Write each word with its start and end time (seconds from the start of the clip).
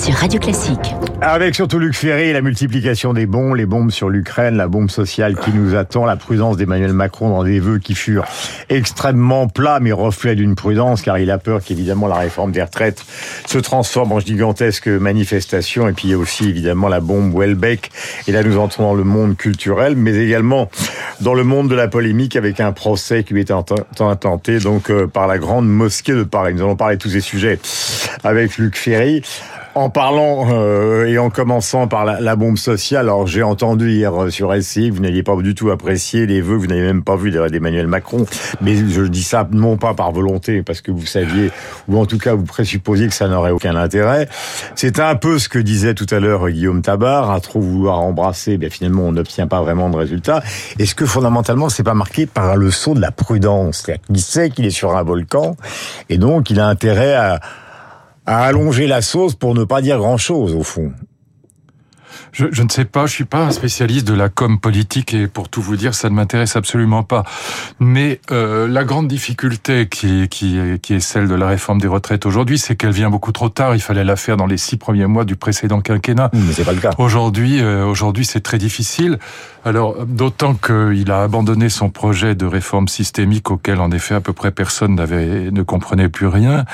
sur 0.00 0.14
Radio 0.14 0.40
Classique. 0.40 0.94
Avec 1.20 1.54
surtout 1.54 1.78
Luc 1.78 1.94
Ferry, 1.94 2.32
la 2.32 2.40
multiplication 2.40 3.12
des 3.12 3.26
bombes, 3.26 3.56
les 3.56 3.66
bombes 3.66 3.90
sur 3.90 4.08
l'Ukraine, 4.08 4.56
la 4.56 4.66
bombe 4.66 4.88
sociale 4.88 5.36
qui 5.36 5.50
nous 5.50 5.74
attend, 5.74 6.06
la 6.06 6.16
prudence 6.16 6.56
d'Emmanuel 6.56 6.94
Macron 6.94 7.28
dans 7.28 7.44
des 7.44 7.60
vœux 7.60 7.78
qui 7.78 7.94
furent 7.94 8.24
extrêmement 8.70 9.46
plats, 9.46 9.78
mais 9.78 9.92
reflet 9.92 10.36
d'une 10.36 10.54
prudence, 10.54 11.02
car 11.02 11.18
il 11.18 11.30
a 11.30 11.36
peur 11.36 11.60
qu'évidemment 11.62 12.06
la 12.06 12.14
réforme 12.14 12.50
des 12.50 12.62
retraites 12.62 13.04
se 13.46 13.58
transforme 13.58 14.12
en 14.12 14.20
gigantesque 14.20 14.86
manifestation. 14.88 15.86
Et 15.86 15.92
puis 15.92 16.08
il 16.08 16.10
y 16.12 16.14
a 16.14 16.18
aussi 16.18 16.48
évidemment 16.48 16.88
la 16.88 17.00
bombe 17.00 17.34
Welbeck. 17.38 17.90
Et 18.26 18.32
là, 18.32 18.42
nous 18.42 18.56
entrons 18.56 18.84
dans 18.84 18.94
le 18.94 19.04
monde 19.04 19.36
culturel, 19.36 19.96
mais 19.96 20.16
également 20.16 20.70
dans 21.20 21.34
le 21.34 21.44
monde 21.44 21.68
de 21.68 21.74
la 21.74 21.88
polémique 21.88 22.36
avec 22.36 22.60
un 22.60 22.72
procès 22.72 23.22
qui 23.22 23.34
lui 23.34 23.40
est 23.40 23.50
intenté 23.50 24.60
donc 24.60 24.90
euh, 24.90 25.06
par 25.06 25.26
la 25.26 25.36
grande 25.36 25.68
mosquée 25.68 26.14
de 26.14 26.22
Paris. 26.22 26.54
Nous 26.54 26.62
allons 26.62 26.76
parler 26.76 26.96
de 26.96 27.02
tous 27.02 27.10
ces 27.10 27.20
sujets 27.20 27.58
avec 28.24 28.56
Luc 28.56 28.78
Ferry. 28.78 29.22
En 29.76 29.88
parlant 29.88 30.48
euh, 30.50 31.06
et 31.06 31.16
en 31.18 31.30
commençant 31.30 31.86
par 31.86 32.04
la, 32.04 32.36
bombe 32.36 32.58
sociale, 32.58 33.02
alors 33.02 33.28
j'ai 33.28 33.44
entendu 33.44 33.92
hier 33.92 34.12
euh, 34.20 34.28
sur 34.28 34.52
SCI 34.52 34.90
que 34.90 34.94
vous 34.96 35.00
n'aviez 35.00 35.22
pas 35.22 35.36
du 35.36 35.54
tout 35.54 35.70
apprécié 35.70 36.26
les 36.26 36.40
vœux, 36.40 36.56
vous 36.56 36.66
n'avez 36.66 36.82
même 36.82 37.04
pas 37.04 37.14
vu 37.14 37.30
d'Emmanuel 37.30 37.86
Macron, 37.86 38.26
mais 38.60 38.74
je 38.74 39.02
dis 39.02 39.22
ça 39.22 39.46
non 39.52 39.76
pas 39.76 39.94
par 39.94 40.10
volonté, 40.10 40.64
parce 40.64 40.80
que 40.80 40.90
vous 40.90 41.06
saviez, 41.06 41.52
ou 41.86 41.98
en 42.00 42.06
tout 42.06 42.18
cas 42.18 42.34
vous 42.34 42.44
présupposiez 42.44 43.06
que 43.06 43.14
ça 43.14 43.28
n'aurait 43.28 43.52
aucun 43.52 43.76
intérêt. 43.76 44.28
C'est 44.74 44.98
un 44.98 45.14
peu 45.14 45.38
ce 45.38 45.48
que 45.48 45.60
disait 45.60 45.94
tout 45.94 46.06
à 46.10 46.18
l'heure 46.18 46.50
Guillaume 46.50 46.82
Tabar, 46.82 47.30
à 47.30 47.38
trop 47.38 47.60
vouloir 47.60 48.00
embrasser, 48.00 48.58
bien 48.58 48.70
finalement 48.70 49.04
on 49.04 49.12
n'obtient 49.12 49.46
pas 49.46 49.60
vraiment 49.60 49.88
de 49.88 49.96
résultat. 49.96 50.42
Est-ce 50.80 50.96
que 50.96 51.06
fondamentalement 51.06 51.68
c'est 51.68 51.84
pas 51.84 51.94
marqué 51.94 52.26
par 52.26 52.56
le 52.56 52.72
saut 52.72 52.94
de 52.94 53.00
la 53.00 53.12
prudence 53.12 53.86
Il 54.08 54.20
sait 54.20 54.50
qu'il 54.50 54.66
est 54.66 54.70
sur 54.70 54.96
un 54.96 55.04
volcan, 55.04 55.56
et 56.08 56.18
donc 56.18 56.50
il 56.50 56.58
a 56.58 56.66
intérêt 56.66 57.14
à 57.14 57.38
à 58.30 58.44
allonger 58.44 58.86
la 58.86 59.02
sauce 59.02 59.34
pour 59.34 59.56
ne 59.56 59.64
pas 59.64 59.82
dire 59.82 59.98
grand-chose, 59.98 60.54
au 60.54 60.62
fond. 60.62 60.92
Je, 62.32 62.46
je, 62.50 62.62
ne 62.62 62.68
sais 62.68 62.84
pas, 62.84 63.06
je 63.06 63.12
suis 63.12 63.24
pas 63.24 63.44
un 63.44 63.50
spécialiste 63.50 64.06
de 64.06 64.14
la 64.14 64.28
com 64.28 64.58
politique 64.58 65.14
et 65.14 65.26
pour 65.26 65.48
tout 65.48 65.62
vous 65.62 65.76
dire, 65.76 65.94
ça 65.94 66.08
ne 66.10 66.14
m'intéresse 66.14 66.56
absolument 66.56 67.02
pas. 67.02 67.24
Mais 67.78 68.20
euh, 68.30 68.68
la 68.68 68.84
grande 68.84 69.08
difficulté 69.08 69.88
qui, 69.88 70.28
qui, 70.28 70.58
qui 70.82 70.94
est 70.94 71.00
celle 71.00 71.28
de 71.28 71.34
la 71.34 71.48
réforme 71.48 71.80
des 71.80 71.88
retraites 71.88 72.26
aujourd'hui, 72.26 72.58
c'est 72.58 72.76
qu'elle 72.76 72.92
vient 72.92 73.10
beaucoup 73.10 73.32
trop 73.32 73.48
tard. 73.48 73.74
Il 73.74 73.80
fallait 73.80 74.04
la 74.04 74.16
faire 74.16 74.36
dans 74.36 74.46
les 74.46 74.56
six 74.56 74.76
premiers 74.76 75.06
mois 75.06 75.24
du 75.24 75.36
précédent 75.36 75.80
quinquennat. 75.80 76.30
Mais 76.32 76.52
c'est 76.52 76.64
pas 76.64 76.72
le 76.72 76.80
cas. 76.80 76.90
Aujourd'hui, 76.98 77.60
euh, 77.60 77.84
aujourd'hui, 77.84 78.24
c'est 78.24 78.40
très 78.40 78.58
difficile. 78.58 79.18
Alors, 79.64 80.06
d'autant 80.06 80.54
qu'il 80.54 81.10
a 81.10 81.22
abandonné 81.22 81.68
son 81.68 81.90
projet 81.90 82.34
de 82.34 82.46
réforme 82.46 82.88
systémique 82.88 83.50
auquel, 83.50 83.80
en 83.80 83.90
effet, 83.90 84.14
à 84.14 84.20
peu 84.20 84.32
près 84.32 84.50
personne 84.50 84.94
n'avait, 84.94 85.50
ne 85.50 85.62
comprenait 85.62 86.08
plus 86.08 86.26
rien. 86.26 86.64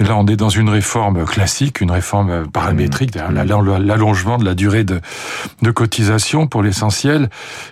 Là, 0.00 0.16
on 0.16 0.26
est 0.26 0.36
dans 0.36 0.48
une 0.48 0.68
réforme 0.68 1.24
classique, 1.24 1.80
une 1.80 1.90
réforme 1.90 2.48
paramétrique, 2.48 3.16
mmh. 3.16 3.42
l'allongement 3.84 4.38
de 4.38 4.44
la 4.44 4.54
durée 4.54 4.84
de, 4.84 4.91
de 5.62 5.70
cotisation 5.70 6.46
pour 6.46 6.62
l'essentiel. 6.62 7.30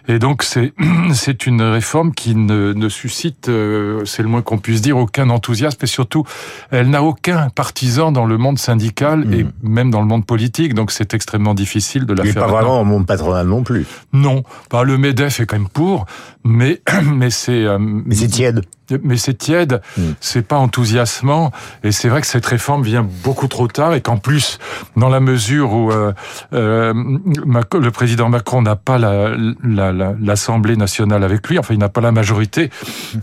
Et 0.08 0.18
donc, 0.18 0.42
c'est, 0.42 0.72
c'est 1.12 1.46
une 1.46 1.62
réforme 1.62 2.12
qui 2.12 2.34
ne, 2.34 2.72
ne 2.72 2.88
suscite, 2.88 3.48
euh, 3.48 4.04
c'est 4.04 4.22
le 4.22 4.28
moins 4.28 4.42
qu'on 4.42 4.58
puisse 4.58 4.80
dire, 4.80 4.96
aucun 4.96 5.30
enthousiasme 5.30 5.78
et 5.82 5.86
surtout, 5.86 6.24
elle 6.70 6.90
n'a 6.90 7.02
aucun 7.02 7.48
partisan 7.50 8.12
dans 8.12 8.26
le 8.26 8.38
monde 8.38 8.58
syndical 8.58 9.24
mmh. 9.24 9.32
et 9.34 9.46
même 9.62 9.90
dans 9.90 10.00
le 10.00 10.06
monde 10.06 10.26
politique. 10.26 10.74
Donc, 10.74 10.90
c'est 10.90 11.14
extrêmement 11.14 11.54
difficile 11.54 12.06
de 12.06 12.14
la 12.14 12.24
et 12.24 12.32
faire. 12.32 12.46
pas 12.46 12.52
vraiment 12.52 12.80
le 12.80 12.88
monde 12.88 13.06
patronal 13.06 13.46
non 13.46 13.62
plus. 13.62 13.86
Non. 14.12 14.42
Bah, 14.70 14.84
le 14.84 14.98
MEDEF 14.98 15.40
est 15.40 15.46
quand 15.46 15.58
même 15.58 15.68
pour, 15.68 16.06
mais, 16.44 16.80
mais 17.04 17.30
c'est... 17.30 17.64
Euh, 17.64 17.78
mais 17.78 18.14
c'est 18.14 18.28
tiède 18.28 18.62
mais 19.02 19.16
c'est 19.16 19.34
tiède, 19.34 19.80
mmh. 19.96 20.02
c'est 20.20 20.46
pas 20.46 20.56
enthousiasmant, 20.56 21.52
et 21.82 21.92
c'est 21.92 22.08
vrai 22.08 22.20
que 22.20 22.26
cette 22.26 22.46
réforme 22.46 22.82
vient 22.82 23.06
beaucoup 23.24 23.48
trop 23.48 23.68
tard, 23.68 23.94
et 23.94 24.00
qu'en 24.00 24.16
plus, 24.16 24.58
dans 24.96 25.08
la 25.08 25.20
mesure 25.20 25.72
où 25.72 25.90
euh, 25.90 26.12
euh, 26.52 26.92
le 26.94 27.90
président 27.90 28.28
Macron 28.28 28.62
n'a 28.62 28.76
pas 28.76 28.98
l'Assemblée 28.98 30.72
la, 30.72 30.76
la, 30.76 30.80
nationale 30.80 31.24
avec 31.24 31.48
lui, 31.48 31.58
enfin 31.58 31.74
il 31.74 31.80
n'a 31.80 31.88
pas 31.88 32.00
la 32.00 32.12
majorité, 32.12 32.70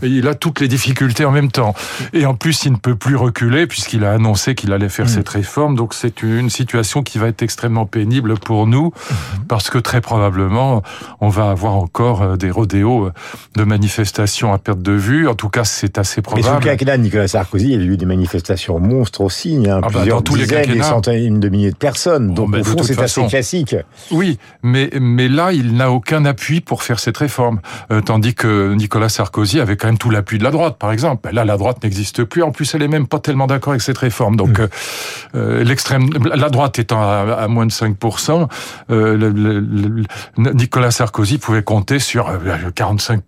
il 0.02 0.28
a 0.28 0.34
toutes 0.34 0.60
les 0.60 0.68
difficultés 0.68 1.24
en 1.24 1.32
même 1.32 1.50
temps, 1.50 1.74
et 2.12 2.26
en 2.26 2.34
plus 2.34 2.64
il 2.64 2.72
ne 2.72 2.76
peut 2.76 2.96
plus 2.96 3.16
reculer 3.16 3.66
puisqu'il 3.66 4.04
a 4.04 4.12
annoncé 4.12 4.54
qu'il 4.54 4.72
allait 4.72 4.88
faire 4.88 5.06
mmh. 5.06 5.08
cette 5.08 5.28
réforme, 5.28 5.74
donc 5.74 5.94
c'est 5.94 6.22
une 6.22 6.50
situation 6.50 7.02
qui 7.02 7.18
va 7.18 7.28
être 7.28 7.42
extrêmement 7.42 7.86
pénible 7.86 8.38
pour 8.38 8.66
nous, 8.66 8.92
parce 9.48 9.70
que 9.70 9.78
très 9.78 10.00
probablement 10.00 10.82
on 11.20 11.28
va 11.28 11.50
avoir 11.50 11.74
encore 11.74 12.36
des 12.36 12.50
rodéos 12.50 13.10
de 13.56 13.64
manifestations 13.64 14.52
à 14.52 14.58
perte 14.58 14.82
de 14.82 14.92
vue, 14.92 15.28
en 15.28 15.34
tout 15.34 15.48
cas 15.48 15.57
c'est 15.64 15.98
assez 15.98 16.22
probable. 16.22 16.46
Mais 16.46 16.52
sous 16.52 16.58
le 16.60 16.64
quinquennat 16.64 16.96
de 16.96 17.02
Nicolas 17.02 17.28
Sarkozy, 17.28 17.72
il 17.72 17.82
y 17.82 17.82
a 17.82 17.86
eu 17.86 17.96
des 17.96 18.06
manifestations 18.06 18.78
monstres 18.78 19.20
aussi. 19.20 19.54
Il 19.54 19.66
y 19.66 19.68
a 19.68 19.80
bah 19.80 19.88
plusieurs 19.92 20.22
dans 20.22 20.34
dizaines, 20.34 20.72
des 20.72 20.82
centaines 20.82 21.40
de 21.40 21.48
milliers 21.48 21.70
de 21.70 21.76
personnes. 21.76 22.34
Donc, 22.34 22.50
oh, 22.52 22.58
au 22.58 22.64
fond, 22.64 22.82
c'est 22.82 23.00
assez 23.00 23.26
classique. 23.26 23.76
Oui, 24.10 24.38
mais, 24.62 24.90
mais 25.00 25.28
là, 25.28 25.52
il 25.52 25.74
n'a 25.74 25.90
aucun 25.90 26.24
appui 26.24 26.60
pour 26.60 26.82
faire 26.82 27.00
cette 27.00 27.16
réforme. 27.16 27.60
Euh, 27.90 28.00
tandis 28.00 28.34
que 28.34 28.74
Nicolas 28.74 29.08
Sarkozy 29.08 29.60
avait 29.60 29.76
quand 29.76 29.88
même 29.88 29.98
tout 29.98 30.10
l'appui 30.10 30.38
de 30.38 30.44
la 30.44 30.50
droite, 30.50 30.76
par 30.78 30.92
exemple. 30.92 31.30
Là, 31.32 31.44
la 31.44 31.56
droite 31.56 31.82
n'existe 31.82 32.24
plus. 32.24 32.42
En 32.42 32.52
plus, 32.52 32.74
elle 32.74 32.82
est 32.82 32.88
même 32.88 33.06
pas 33.06 33.18
tellement 33.18 33.46
d'accord 33.46 33.72
avec 33.72 33.82
cette 33.82 33.98
réforme. 33.98 34.36
Donc, 34.36 34.60
mmh. 34.60 34.68
euh, 35.34 35.64
l'extrême, 35.64 36.10
la 36.34 36.50
droite 36.50 36.78
étant 36.78 37.00
à, 37.00 37.36
à 37.38 37.48
moins 37.48 37.66
de 37.66 37.72
5%, 37.72 38.48
euh, 38.90 39.16
le, 39.16 39.30
le, 39.30 39.60
le, 39.60 40.52
Nicolas 40.52 40.90
Sarkozy 40.90 41.38
pouvait 41.38 41.62
compter 41.62 41.98
sur 41.98 42.30
45%, 42.30 43.22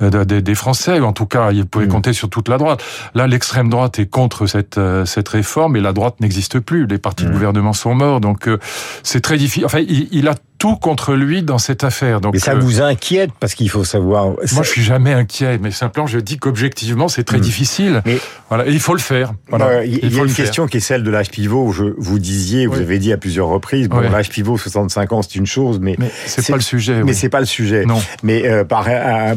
50% 0.00 0.24
des, 0.24 0.42
des 0.42 0.54
Français 0.54 0.73
en 1.00 1.12
tout 1.12 1.26
cas, 1.26 1.52
il 1.52 1.66
pouvait 1.66 1.86
mmh. 1.86 1.88
compter 1.88 2.12
sur 2.12 2.28
toute 2.28 2.48
la 2.48 2.58
droite. 2.58 2.82
Là, 3.14 3.26
l'extrême 3.26 3.68
droite 3.68 3.98
est 3.98 4.06
contre 4.06 4.46
cette 4.46 4.78
euh, 4.78 5.04
cette 5.04 5.28
réforme 5.28 5.76
et 5.76 5.80
la 5.80 5.92
droite 5.92 6.20
n'existe 6.20 6.60
plus. 6.60 6.86
Les 6.86 6.98
partis 6.98 7.24
mmh. 7.24 7.28
de 7.28 7.32
gouvernement 7.32 7.72
sont 7.72 7.94
morts, 7.94 8.20
donc 8.20 8.48
euh, 8.48 8.58
c'est 9.02 9.20
très 9.20 9.36
difficile. 9.36 9.64
Enfin, 9.66 9.80
il, 9.80 10.08
il 10.12 10.28
a 10.28 10.34
tout 10.58 10.76
contre 10.76 11.14
lui 11.14 11.42
dans 11.42 11.58
cette 11.58 11.84
affaire. 11.84 12.20
Donc, 12.20 12.34
mais 12.34 12.38
ça 12.38 12.52
euh, 12.52 12.58
vous 12.58 12.80
inquiète 12.80 13.30
parce 13.38 13.54
qu'il 13.54 13.68
faut 13.68 13.84
savoir. 13.84 14.28
Moi, 14.28 14.62
je 14.62 14.68
suis 14.68 14.82
jamais 14.82 15.12
inquiet, 15.12 15.58
mais 15.58 15.70
simplement, 15.70 16.06
je 16.06 16.18
dis 16.18 16.38
qu'objectivement, 16.38 17.08
c'est 17.08 17.24
très 17.24 17.38
mmh. 17.38 17.42
difficile. 17.42 18.02
Mais 18.06 18.18
voilà, 18.48 18.66
et 18.66 18.70
il 18.70 18.80
faut 18.80 18.94
le 18.94 19.00
faire. 19.00 19.34
Voilà. 19.48 19.66
Euh, 19.66 19.84
il, 19.84 19.98
il 20.02 20.14
y 20.14 20.20
a 20.20 20.22
une 20.22 20.32
question 20.32 20.66
qui 20.66 20.78
est 20.78 20.80
celle 20.80 21.02
de 21.02 21.10
l'âge 21.10 21.30
pivot. 21.30 21.72
Je 21.72 21.84
vous 21.98 22.18
disiez, 22.18 22.66
vous 22.66 22.76
oui. 22.76 22.82
avez 22.82 22.98
dit 22.98 23.12
à 23.12 23.16
plusieurs 23.16 23.48
reprises, 23.48 23.88
bon, 23.88 23.98
oui. 23.98 24.06
l'âge 24.10 24.30
pivot 24.30 24.56
65 24.56 25.12
ans, 25.12 25.22
c'est 25.22 25.34
une 25.34 25.46
chose, 25.46 25.80
mais, 25.80 25.96
mais 25.98 26.10
c'est 26.26 26.46
pas 26.48 26.56
le 26.56 26.62
sujet. 26.62 27.02
Mais 27.02 27.12
oui. 27.12 27.14
c'est 27.14 27.28
pas 27.28 27.40
le 27.40 27.46
sujet. 27.46 27.84
Non. 27.84 28.00
Mais 28.22 28.46
euh, 28.46 28.64
par 28.64 28.88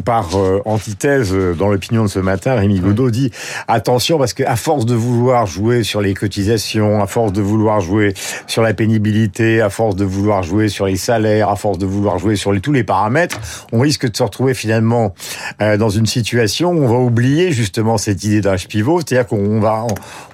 par 0.06 0.30
antithèse, 0.66 1.34
dans 1.58 1.70
l'opinion 1.70 2.04
de 2.04 2.10
ce 2.10 2.20
matin, 2.20 2.56
Rémi 2.56 2.80
Godot 2.80 3.12
dit 3.12 3.32
attention 3.68 4.18
parce 4.18 4.34
qu'à 4.34 4.56
force 4.56 4.86
de 4.86 4.96
vouloir 4.96 5.46
jouer 5.46 5.84
sur 5.84 6.02
les 6.02 6.14
cotisations, 6.14 7.02
à 7.02 7.08
force 7.08 7.34
de 7.34 7.42
vouloir 7.42 7.82
jouer 7.82 8.14
sur 8.46 8.62
la 8.62 8.74
pénibilité, 8.74 9.62
à 9.62 9.70
force 9.70 9.96
de 9.96 10.06
vouloir 10.06 10.44
jouer 10.44 10.70
sur 10.70 10.86
les 10.86 10.96
salaire, 11.18 11.50
à 11.50 11.56
force 11.56 11.80
de 11.80 11.86
vouloir 11.86 12.20
jouer 12.20 12.36
sur 12.36 12.52
les, 12.52 12.62
tous 12.62 12.72
les 12.72 12.84
paramètres, 12.84 13.40
on 13.72 13.80
risque 13.80 14.10
de 14.10 14.16
se 14.16 14.22
retrouver 14.22 14.54
finalement 14.54 15.14
euh, 15.62 15.76
dans 15.78 15.90
une 15.90 16.06
situation 16.06 16.72
où 16.72 16.84
on 16.84 16.88
va 16.88 17.00
oublier 17.00 17.52
justement 17.52 17.98
cette 17.98 18.24
idée 18.24 18.42
d'âge 18.42 18.68
pivot, 18.68 19.00
c'est-à-dire 19.00 19.28
qu'on 19.28 19.60
va 19.60 19.86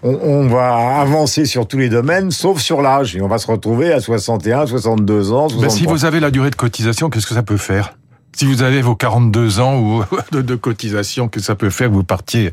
on, 0.03 0.13
on, 0.13 0.47
va 0.47 0.99
avancer 0.99 1.45
sur 1.45 1.67
tous 1.67 1.77
les 1.77 1.89
domaines, 1.89 2.31
sauf 2.31 2.59
sur 2.59 2.81
l'âge, 2.81 3.16
et 3.16 3.21
on 3.21 3.29
va 3.29 3.38
se 3.38 3.47
retrouver 3.47 3.94
à 3.94 4.01
61, 4.01 4.67
62 4.67 5.31
ans. 5.31 5.47
63. 5.47 5.61
Ben, 5.61 5.69
si 5.69 5.85
vous 5.85 6.05
avez 6.05 6.19
la 6.19 6.31
durée 6.31 6.49
de 6.49 6.55
cotisation, 6.55 7.09
qu'est-ce 7.09 7.27
que 7.27 7.33
ça 7.33 7.44
peut 7.44 7.57
faire? 7.57 7.95
Si 8.35 8.45
vous 8.45 8.63
avez 8.63 8.81
vos 8.81 8.95
42 8.95 9.59
ans 9.59 9.77
ou 9.77 10.03
de, 10.31 10.41
de, 10.41 10.55
cotisation, 10.55 11.27
que 11.27 11.39
ça 11.39 11.55
peut 11.55 11.69
faire 11.69 11.89
vous 11.89 12.03
partiez 12.03 12.51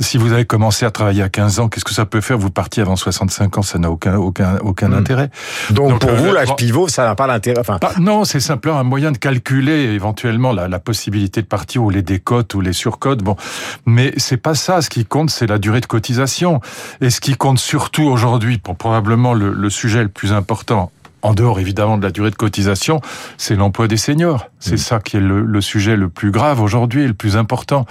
Si 0.00 0.18
vous 0.18 0.32
avez 0.32 0.44
commencé 0.44 0.86
à 0.86 0.90
travailler 0.90 1.22
à 1.22 1.28
15 1.28 1.60
ans, 1.60 1.68
qu'est-ce 1.68 1.84
que 1.84 1.94
ça 1.94 2.06
peut 2.06 2.20
faire 2.20 2.38
Vous 2.38 2.50
partiez 2.50 2.82
avant 2.82 2.96
65 2.96 3.58
ans, 3.58 3.62
ça 3.62 3.78
n'a 3.78 3.90
aucun 3.90 4.16
aucun 4.16 4.58
aucun 4.58 4.88
mmh. 4.88 4.94
intérêt. 4.94 5.30
Donc, 5.70 5.90
Donc 5.90 6.00
pour 6.00 6.10
euh, 6.10 6.16
vous, 6.16 6.32
l'âge 6.32 6.54
pivot, 6.56 6.88
ça 6.88 7.04
n'a 7.04 7.14
pas 7.14 7.26
d'intérêt. 7.26 7.60
Enfin, 7.60 7.78
pas, 7.78 7.94
non, 7.98 8.24
c'est 8.24 8.40
simplement 8.40 8.78
un 8.78 8.84
moyen 8.84 9.12
de 9.12 9.18
calculer 9.18 9.94
éventuellement 9.94 10.52
la, 10.52 10.68
la, 10.68 10.78
possibilité 10.78 11.42
de 11.42 11.46
partir 11.46 11.82
ou 11.82 11.90
les 11.90 12.02
décotes 12.02 12.54
ou 12.54 12.60
les 12.60 12.72
surcotes. 12.72 13.22
Bon, 13.22 13.36
mais 13.84 14.12
c'est 14.16 14.36
pas 14.36 14.54
ça. 14.54 14.82
Ce 14.82 14.90
qui 14.90 15.04
compte, 15.04 15.30
c'est 15.30 15.46
la 15.46 15.58
durée 15.58 15.80
de 15.80 15.86
cotisation. 15.86 16.60
Et 17.00 17.10
ce 17.10 17.20
qui 17.20 17.34
compte 17.34 17.58
surtout 17.58 18.04
aujourd'hui, 18.04 18.58
pour 18.58 18.76
probablement 18.76 19.34
le, 19.34 19.52
le 19.52 19.70
sujet 19.70 20.02
le 20.02 20.08
plus 20.08 20.32
important 20.32 20.92
en 21.26 21.34
dehors 21.34 21.58
évidemment 21.58 21.98
de 21.98 22.04
la 22.04 22.10
durée 22.10 22.30
de 22.30 22.36
cotisation, 22.36 23.00
c'est 23.36 23.56
l'emploi 23.56 23.88
des 23.88 23.96
seniors. 23.96 24.48
C'est 24.66 24.74
mmh. 24.74 24.78
ça 24.78 24.98
qui 24.98 25.16
est 25.16 25.20
le, 25.20 25.42
le, 25.42 25.60
sujet 25.60 25.96
le 25.96 26.08
plus 26.08 26.30
grave 26.30 26.60
aujourd'hui 26.60 27.02
et 27.02 27.06
le 27.06 27.14
plus 27.14 27.36
important. 27.36 27.86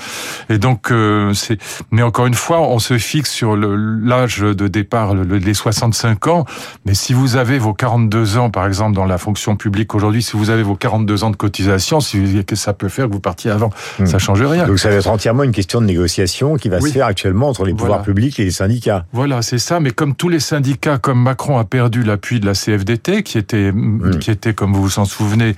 Et 0.50 0.58
donc, 0.58 0.92
euh, 0.92 1.34
c'est. 1.34 1.58
Mais 1.92 2.02
encore 2.02 2.26
une 2.26 2.34
fois, 2.34 2.62
on 2.62 2.80
se 2.80 2.98
fixe 2.98 3.32
sur 3.32 3.56
l'âge 3.56 4.40
de 4.40 4.68
départ, 4.68 5.14
le, 5.14 5.38
les 5.38 5.54
65 5.54 6.28
ans. 6.28 6.46
Mais 6.86 6.94
si 6.94 7.14
vous 7.14 7.38
avez 7.38 7.58
vos 7.60 7.74
42 7.74 8.38
ans, 8.38 8.50
par 8.50 8.68
exemple, 8.68 8.96
dans 8.96 9.06
la 9.06 9.18
fonction 9.18 9.56
publique 9.56 9.96
aujourd'hui, 9.96 10.22
si 10.22 10.36
vous 10.36 10.50
avez 10.50 10.64
vos 10.64 10.76
42 10.76 11.24
ans 11.24 11.30
de 11.30 11.36
cotisation, 11.36 12.02
si 12.02 12.44
que 12.44 12.56
ça 12.56 12.74
peut 12.74 12.90
faire 12.90 13.08
que 13.08 13.14
vous 13.14 13.20
partiez 13.20 13.52
avant, 13.52 13.70
mmh. 14.00 14.06
ça 14.06 14.20
change 14.20 14.42
rien. 14.42 14.68
Donc 14.68 14.80
ça 14.80 14.90
va 14.90 14.96
être 14.96 15.08
entièrement 15.08 15.44
une 15.44 15.52
question 15.52 15.80
de 15.80 15.86
négociation 15.86 16.58
qui 16.58 16.70
va 16.70 16.80
oui. 16.80 16.90
se 16.90 16.94
faire 16.94 17.06
actuellement 17.06 17.50
entre 17.50 17.66
les 17.66 17.74
pouvoirs 17.74 18.02
publics 18.02 18.40
et 18.40 18.44
les 18.44 18.52
syndicats. 18.52 19.06
Voilà, 19.14 19.42
c'est 19.42 19.60
ça. 19.60 19.80
Mais 19.80 19.92
comme 19.92 20.16
tous 20.16 20.30
les 20.30 20.40
syndicats, 20.40 20.98
comme 20.98 21.22
Macron 21.22 21.58
a 21.58 21.64
perdu 21.64 22.04
l'appui 22.04 22.40
de 22.40 22.46
la 22.46 22.54
CFDT, 22.54 23.24
qui 23.24 23.38
était, 23.38 23.72
mmh. 23.72 24.20
qui 24.20 24.32
était, 24.32 24.54
comme 24.54 24.74
vous 24.74 24.82
vous 24.82 25.00
en 25.00 25.06
souvenez, 25.06 25.56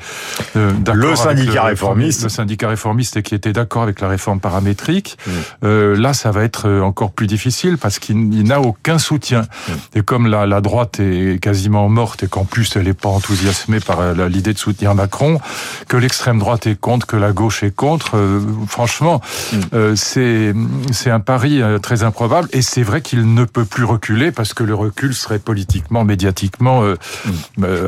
euh, 0.55 0.71
d'accord. 0.73 1.06
Le 1.09 1.15
syndicat 1.15 1.63
réformiste. 1.63 2.23
Le 2.23 2.29
syndicat 2.29 2.69
réformiste 2.69 3.17
et 3.17 3.23
qui 3.23 3.35
était 3.35 3.53
d'accord 3.53 3.83
avec 3.83 4.01
la 4.01 4.07
réforme 4.07 4.39
paramétrique. 4.39 5.17
Mm. 5.25 5.31
Euh, 5.63 5.95
là, 5.97 6.13
ça 6.13 6.31
va 6.31 6.43
être 6.43 6.67
euh, 6.67 6.81
encore 6.81 7.11
plus 7.11 7.27
difficile 7.27 7.77
parce 7.77 7.99
qu'il 7.99 8.43
n'a 8.43 8.61
aucun 8.61 8.97
soutien. 8.97 9.41
Mm. 9.41 9.71
Et 9.95 10.01
comme 10.01 10.27
la, 10.27 10.45
la, 10.45 10.61
droite 10.61 10.99
est 10.99 11.41
quasiment 11.41 11.87
morte 11.89 12.23
et 12.23 12.27
qu'en 12.27 12.45
plus 12.45 12.75
elle 12.75 12.83
n'est 12.83 12.93
pas 12.93 13.09
enthousiasmée 13.09 13.79
par 13.79 13.99
euh, 13.99 14.27
l'idée 14.27 14.53
de 14.53 14.57
soutenir 14.57 14.95
Macron, 14.95 15.39
que 15.87 15.97
l'extrême 15.97 16.39
droite 16.39 16.67
est 16.67 16.79
contre, 16.79 17.05
que 17.05 17.17
la 17.17 17.31
gauche 17.31 17.63
est 17.63 17.75
contre, 17.75 18.17
euh, 18.17 18.39
franchement, 18.67 19.21
mm. 19.53 19.95
c'est 19.95 20.53
c'est 20.91 21.11
un 21.11 21.19
pari 21.19 21.61
très 21.81 22.03
improbable. 22.03 22.47
Et 22.51 22.61
c'est 22.61 22.83
vrai 22.83 23.01
qu'il 23.01 23.33
ne 23.33 23.45
peut 23.45 23.65
plus 23.65 23.83
reculer 23.83 24.31
parce 24.31 24.53
que 24.53 24.63
le 24.63 24.75
recul 24.75 25.13
serait 25.13 25.39
politiquement, 25.39 26.03
médiatiquement, 26.03 26.83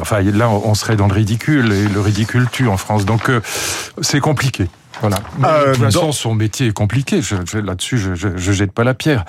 enfin 0.02 0.22
là 0.22 0.50
on 0.50 0.74
serait 0.74 0.96
dans 0.96 1.08
le 1.08 1.14
ridicule 1.14 1.72
et 1.72 1.88
le 1.88 2.02
ridicule 2.02 2.48
tue 2.52 2.68
en 2.68 2.78
France. 2.78 2.99
Donc 3.06 3.32
c'est 4.02 4.20
compliqué. 4.20 4.68
Voilà. 5.02 5.18
Euh, 5.44 5.68
de 5.68 5.74
toute 5.74 5.84
façon, 5.84 6.12
son 6.12 6.36
métier 6.36 6.68
est 6.68 6.74
compliqué. 6.74 7.22
Là-dessus, 7.54 7.98
je, 7.98 8.16
je, 8.16 8.30
je 8.36 8.52
jette 8.52 8.72
pas 8.72 8.84
la 8.84 8.94
pierre. 8.94 9.26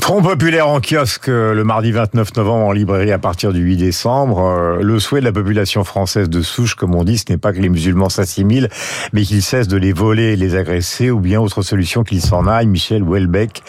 Front 0.00 0.22
populaire 0.22 0.66
en 0.66 0.80
kiosque 0.80 1.28
euh, 1.28 1.54
le 1.54 1.62
mardi 1.62 1.92
29 1.92 2.34
novembre 2.36 2.66
en 2.66 2.72
librairie 2.72 3.12
à 3.12 3.18
partir 3.18 3.52
du 3.52 3.60
8 3.60 3.76
décembre. 3.76 4.40
Euh, 4.40 4.82
le 4.82 4.98
souhait 4.98 5.20
de 5.20 5.26
la 5.26 5.32
population 5.32 5.84
française 5.84 6.28
de 6.28 6.42
souche, 6.42 6.74
comme 6.74 6.94
on 6.94 7.04
dit, 7.04 7.18
ce 7.18 7.24
n'est 7.28 7.36
pas 7.36 7.52
que 7.52 7.60
les 7.60 7.68
musulmans 7.68 8.08
s'assimilent, 8.08 8.68
mais 9.12 9.22
qu'ils 9.22 9.42
cessent 9.42 9.68
de 9.68 9.76
les 9.76 9.92
voler 9.92 10.32
et 10.32 10.36
les 10.36 10.56
agresser, 10.56 11.10
ou 11.10 11.20
bien 11.20 11.40
autre 11.40 11.62
solution 11.62 12.02
qu'ils 12.02 12.22
s'en 12.22 12.48
aillent. 12.48 12.66
Michel 12.66 13.02
Houellebecq. 13.02 13.62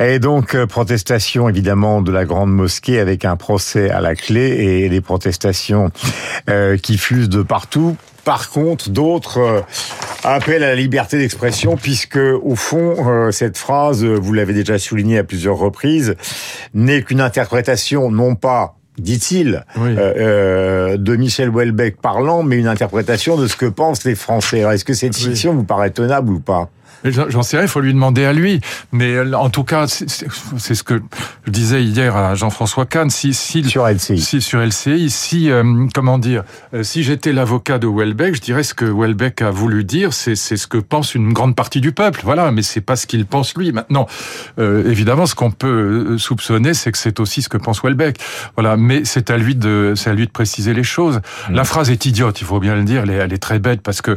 Et 0.00 0.18
donc, 0.18 0.56
protestation 0.64 1.48
évidemment 1.48 2.00
de 2.00 2.10
la 2.10 2.24
grande 2.24 2.50
mosquée 2.50 2.98
avec 2.98 3.24
un 3.24 3.36
procès 3.36 3.90
à 3.90 4.00
la 4.00 4.14
clé 4.14 4.82
et 4.82 4.88
des 4.88 5.00
protestations 5.00 5.90
qui 6.82 6.98
fusent 6.98 7.28
de 7.28 7.42
partout. 7.42 7.96
Par 8.24 8.50
contre, 8.50 8.90
d'autres 8.90 9.38
euh, 9.38 9.60
appellent 10.24 10.64
à 10.64 10.68
la 10.68 10.74
liberté 10.74 11.18
d'expression, 11.18 11.76
puisque 11.76 12.16
au 12.18 12.54
fond, 12.54 12.96
euh, 13.08 13.30
cette 13.30 13.56
phrase, 13.56 14.04
vous 14.04 14.32
l'avez 14.32 14.52
déjà 14.52 14.78
souligné 14.78 15.18
à 15.18 15.24
plusieurs 15.24 15.56
reprises, 15.56 16.16
n'est 16.74 17.02
qu'une 17.02 17.20
interprétation 17.20 18.10
non 18.10 18.34
pas 18.34 18.76
dit-il, 18.98 19.64
euh, 19.78 20.96
de 20.96 21.16
Michel 21.16 21.48
Houellebecq 21.48 22.00
parlant, 22.00 22.42
mais 22.42 22.58
une 22.58 22.66
interprétation 22.66 23.36
de 23.36 23.46
ce 23.46 23.56
que 23.56 23.66
pensent 23.66 24.04
les 24.04 24.14
Français. 24.14 24.60
Est-ce 24.60 24.84
que 24.84 24.92
cette 24.92 25.16
fiction 25.16 25.54
vous 25.54 25.64
paraît 25.64 25.90
tenable 25.90 26.32
ou 26.32 26.40
pas? 26.40 26.68
J'en 27.04 27.42
sais 27.42 27.56
rien, 27.56 27.64
il 27.64 27.68
faut 27.68 27.80
lui 27.80 27.94
demander 27.94 28.24
à 28.24 28.32
lui. 28.32 28.60
Mais 28.92 29.14
euh, 29.14 29.32
en 29.32 29.48
tout 29.48 29.64
cas, 29.64 29.86
c'est 29.86 30.74
ce 30.74 30.82
que 30.82 31.00
je 31.46 31.50
disais 31.50 31.82
hier 31.82 32.16
à 32.16 32.34
Jean-François 32.34 32.86
Kahn. 32.86 33.08
Si, 33.10 33.32
si, 33.32 33.64
sur 33.64 33.86
LCI. 33.86 34.20
Si, 34.20 34.40
sur 34.40 34.60
LCI. 34.60 35.08
Si, 35.08 35.50
euh, 35.50 35.86
comment 35.94 36.18
dire, 36.18 36.44
euh, 36.74 36.82
si 36.82 37.02
j'étais 37.02 37.32
l'avocat 37.32 37.78
de 37.78 37.86
Welbeck, 37.86 38.34
je 38.34 38.40
dirais 38.40 38.62
ce 38.62 38.74
que 38.74 38.84
Welbeck 38.84 39.40
a 39.42 39.50
voulu 39.50 39.84
dire, 39.84 40.12
c'est 40.12 40.34
ce 40.36 40.66
que 40.66 40.78
pense 40.78 41.14
une 41.14 41.32
grande 41.32 41.56
partie 41.56 41.80
du 41.80 41.92
peuple. 41.92 42.20
Voilà, 42.24 42.50
mais 42.50 42.62
c'est 42.62 42.80
pas 42.80 42.96
ce 42.96 43.06
qu'il 43.06 43.24
pense 43.24 43.56
lui. 43.56 43.72
Maintenant, 43.72 44.06
évidemment, 44.58 45.26
ce 45.26 45.34
qu'on 45.34 45.50
peut 45.50 46.18
soupçonner, 46.18 46.74
c'est 46.74 46.92
que 46.92 46.98
c'est 46.98 47.20
aussi 47.20 47.42
ce 47.42 47.48
que 47.48 47.56
pense 47.56 47.82
Welbeck. 47.82 48.18
Voilà, 48.56 48.76
mais 48.76 49.04
c'est 49.04 49.30
à 49.30 49.36
lui 49.36 49.54
de, 49.54 49.94
c'est 49.96 50.10
à 50.10 50.14
lui 50.14 50.26
de 50.26 50.32
préciser 50.32 50.74
les 50.74 50.82
choses. 50.82 51.20
Mmh. 51.48 51.54
La 51.54 51.64
phrase 51.64 51.90
est 51.90 52.04
idiote, 52.06 52.40
il 52.40 52.46
faut 52.46 52.60
bien 52.60 52.74
le 52.74 52.84
dire. 52.84 53.02
Elle 53.04 53.10
est, 53.10 53.14
elle 53.14 53.32
est 53.32 53.38
très 53.38 53.58
bête 53.58 53.80
parce 53.82 54.02
que 54.02 54.16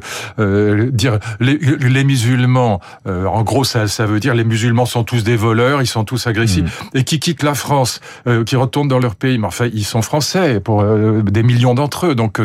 dire 0.90 1.20
les, 1.40 1.58
les 1.58 2.04
musulmans 2.04 2.73
euh, 3.08 3.26
en 3.26 3.44
gros, 3.44 3.64
ça, 3.64 3.88
ça, 3.88 4.06
veut 4.06 4.20
dire 4.20 4.34
les 4.34 4.44
musulmans 4.44 4.86
sont 4.86 5.04
tous 5.04 5.24
des 5.24 5.36
voleurs, 5.36 5.82
ils 5.82 5.88
sont 5.88 6.04
tous 6.04 6.28
agressifs. 6.28 6.84
Mm. 6.94 6.98
Et 6.98 7.04
qui 7.04 7.20
quittent 7.20 7.44
la 7.44 7.56
France, 7.56 8.02
euh, 8.28 8.44
qui 8.44 8.56
retournent 8.56 8.88
dans 8.88 9.00
leur 9.00 9.16
pays, 9.16 9.38
mais 9.38 9.48
enfin, 9.48 9.70
ils 9.74 9.86
sont 9.86 10.02
français 10.02 10.60
pour 10.60 10.82
euh, 10.82 11.22
des 11.24 11.44
millions 11.44 11.74
d'entre 11.74 12.08
eux. 12.08 12.16
Donc 12.16 12.42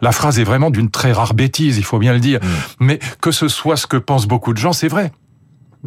la 0.00 0.12
phrase 0.12 0.38
est 0.38 0.44
vraiment 0.44 0.70
d'une 0.70 0.90
très 0.90 1.12
rare 1.12 1.34
bêtise, 1.34 1.78
il 1.78 1.84
faut 1.84 1.98
bien 1.98 2.12
le 2.12 2.20
dire. 2.20 2.40
Mm. 2.42 2.46
Mais 2.80 2.98
que 3.20 3.30
ce 3.30 3.48
soit 3.48 3.76
ce 3.76 3.86
que 3.86 3.96
pensent 3.96 4.26
beaucoup 4.26 4.52
de 4.52 4.58
gens, 4.58 4.72
c'est 4.72 4.88
vrai. 4.88 5.12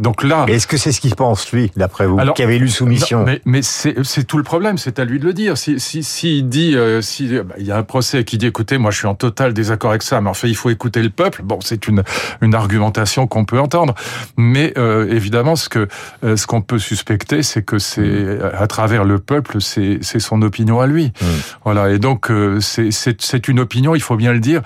Donc 0.02 0.24
là, 0.24 0.46
est-ce 0.48 0.66
que 0.66 0.78
c'est 0.78 0.92
ce 0.92 1.00
qu'il 1.00 1.16
pense 1.16 1.52
lui, 1.52 1.72
d'après 1.78 2.08
vous, 2.08 2.18
qui 2.34 2.42
avait 2.42 2.58
lu 2.58 2.70
Soumission 2.70 3.24
Mais, 3.24 3.40
mais 3.46 3.62
c'est 3.62 4.24
tout 4.26 4.38
le 4.38 4.44
problème, 4.44 4.80
c'est 4.80 4.98
à 4.98 5.06
lui 5.06 5.20
de 5.20 5.26
le 5.26 5.34
dire. 5.34 5.58
Si 5.58 5.80
si, 5.80 6.04
si 6.04 6.42
dit, 6.42 6.76
euh, 6.76 7.02
si 7.02 7.28
bah, 7.28 7.54
il 7.60 7.66
y 7.66 7.72
a 7.72 7.78
un 7.78 7.84
procès 7.84 8.24
qui 8.24 8.40
dit, 8.40 8.48
écoutez, 8.48 8.80
moi 8.80 8.90
je 8.90 8.98
suis 8.98 9.08
en 9.08 9.14
total 9.14 9.54
désaccord 9.54 9.92
avec 9.92 10.02
ça, 10.02 10.20
mais 10.20 10.30
en 10.30 10.34
fait 10.34 10.50
il 10.50 10.56
faut 10.56 10.72
écouter 10.72 11.04
le 11.04 11.12
peuple. 11.12 11.44
Bon, 11.44 11.60
c'est 11.62 11.88
une 11.88 12.04
une 12.42 12.56
argumentation 12.56 13.28
qu'on 13.28 13.46
peut 13.46 13.60
entendre, 13.60 13.94
mais 14.38 14.74
euh, 14.78 15.08
évidemment 15.12 15.56
ce 15.56 15.70
que 15.70 15.88
euh, 16.24 16.36
ce 16.36 16.48
qu'on 16.48 16.64
peut 16.64 16.80
suspecter, 16.80 17.44
c'est 17.44 17.62
que 17.62 17.78
c'est 17.78 18.40
à 18.58 18.66
travers 18.66 19.04
le 19.04 19.20
peuple, 19.20 19.62
c'est 19.62 20.00
c'est 20.02 20.20
son 20.20 20.42
opinion 20.42 20.82
à 20.82 20.88
lui. 20.88 21.12
Mmh. 21.22 21.26
Voilà, 21.64 21.92
et 21.92 22.00
donc 22.00 22.32
euh, 22.32 22.60
c'est 22.60 22.90
c'est 22.92 23.48
une 23.48 23.60
opinion, 23.60 23.94
il 23.94 24.02
faut 24.02 24.16
bien 24.16 24.34
le 24.34 24.40
dire, 24.40 24.62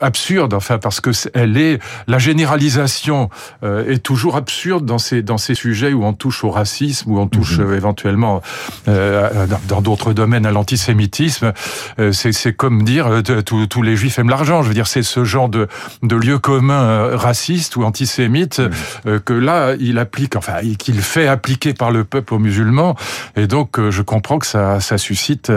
absurde, 0.00 0.52
enfin 0.52 0.76
parce 0.76 1.00
que 1.00 1.10
elle 1.32 1.56
est 1.56 1.78
la 2.06 2.18
généralisation 2.18 3.30
est 3.62 4.02
toujours 4.02 4.36
absurde 4.36 4.73
dans 4.82 4.98
ces 4.98 5.22
dans 5.22 5.38
ces 5.38 5.54
sujets 5.54 5.92
où 5.92 6.04
on 6.04 6.12
touche 6.12 6.44
au 6.44 6.50
racisme, 6.50 7.10
où 7.10 7.18
on 7.18 7.26
touche 7.26 7.58
mhm. 7.58 7.66
euh, 7.66 7.76
éventuellement 7.76 8.42
euh, 8.88 9.46
dans 9.68 9.80
d'autres 9.80 10.12
domaines 10.12 10.46
à 10.46 10.52
l'antisémitisme. 10.52 11.52
Euh, 11.98 12.12
c'est 12.12 12.52
comme 12.52 12.82
dire 12.82 13.22
tous 13.44 13.82
les 13.82 13.96
juifs 13.96 14.18
aiment 14.18 14.30
l'argent. 14.30 14.62
Je 14.62 14.68
veux 14.68 14.74
dire, 14.74 14.86
c'est 14.86 15.02
ce 15.02 15.24
genre 15.24 15.48
de 15.48 15.68
de 16.02 16.16
lieu 16.16 16.38
commun 16.38 17.16
raciste 17.16 17.76
ou 17.76 17.84
antisémite 17.84 18.60
mhm. 19.04 19.20
que 19.20 19.32
là 19.32 19.74
il 19.78 19.98
applique, 19.98 20.36
enfin 20.36 20.54
qu'il 20.78 21.00
fait 21.00 21.26
appliquer 21.26 21.74
par 21.74 21.90
le 21.90 22.04
peuple 22.04 22.34
aux 22.34 22.38
musulmans. 22.38 22.96
Et 23.36 23.46
donc 23.46 23.78
je 23.90 24.02
comprends 24.02 24.38
que 24.38 24.46
ça 24.46 24.80
ça 24.80 24.98
suscite 24.98 25.50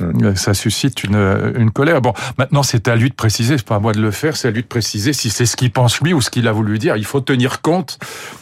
mhm. 0.00 0.36
ça 0.36 0.54
suscite 0.54 1.04
une 1.04 1.52
une 1.56 1.70
colère. 1.70 2.00
Bon, 2.00 2.12
maintenant 2.38 2.62
c'est 2.62 2.88
à 2.88 2.96
lui 2.96 3.10
de 3.10 3.14
préciser, 3.14 3.58
c'est 3.58 3.66
pas 3.66 3.76
à 3.76 3.80
moi 3.80 3.92
de 3.92 4.00
le 4.00 4.10
faire, 4.10 4.36
c'est 4.36 4.48
à 4.48 4.50
lui 4.50 4.62
de 4.62 4.66
préciser 4.66 5.12
si 5.12 5.30
c'est 5.30 5.46
ce 5.46 5.56
qu'il 5.56 5.70
pense 5.70 6.00
lui 6.00 6.12
ou 6.12 6.20
ce 6.20 6.30
qu'il 6.30 6.48
a 6.48 6.52
voulu 6.52 6.78
dire. 6.78 6.96
Il 6.96 7.04
faut 7.04 7.20
tenir 7.20 7.60
compte 7.60 7.98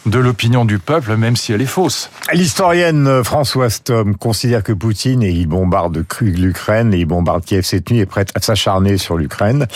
de 0.07 0.19
l'opinion 0.19 0.65
du 0.65 0.79
peuple, 0.79 1.17
même 1.17 1.37
si 1.37 1.53
elle 1.53 1.63
est 1.63 1.67
fausse. 1.67 2.11
L'historienne 2.33 3.23
Françoise 3.25 3.83
Tom 3.83 4.17
considère 4.17 4.63
que 4.63 4.73
Poutine, 4.73 5.23
et 5.23 5.31
il 5.31 5.47
bombarde 5.47 6.05
l'Ukraine, 6.21 6.95
et 6.95 6.99
il 6.99 7.05
bombarde 7.05 7.45
Kiev 7.45 7.65
cette 7.65 7.91
nuit, 7.91 8.01
est 8.01 8.07
prête 8.07 8.31
à 8.35 8.41
s'acharner 8.41 8.99
sur 8.99 9.17
l'Ukraine. 9.17 9.67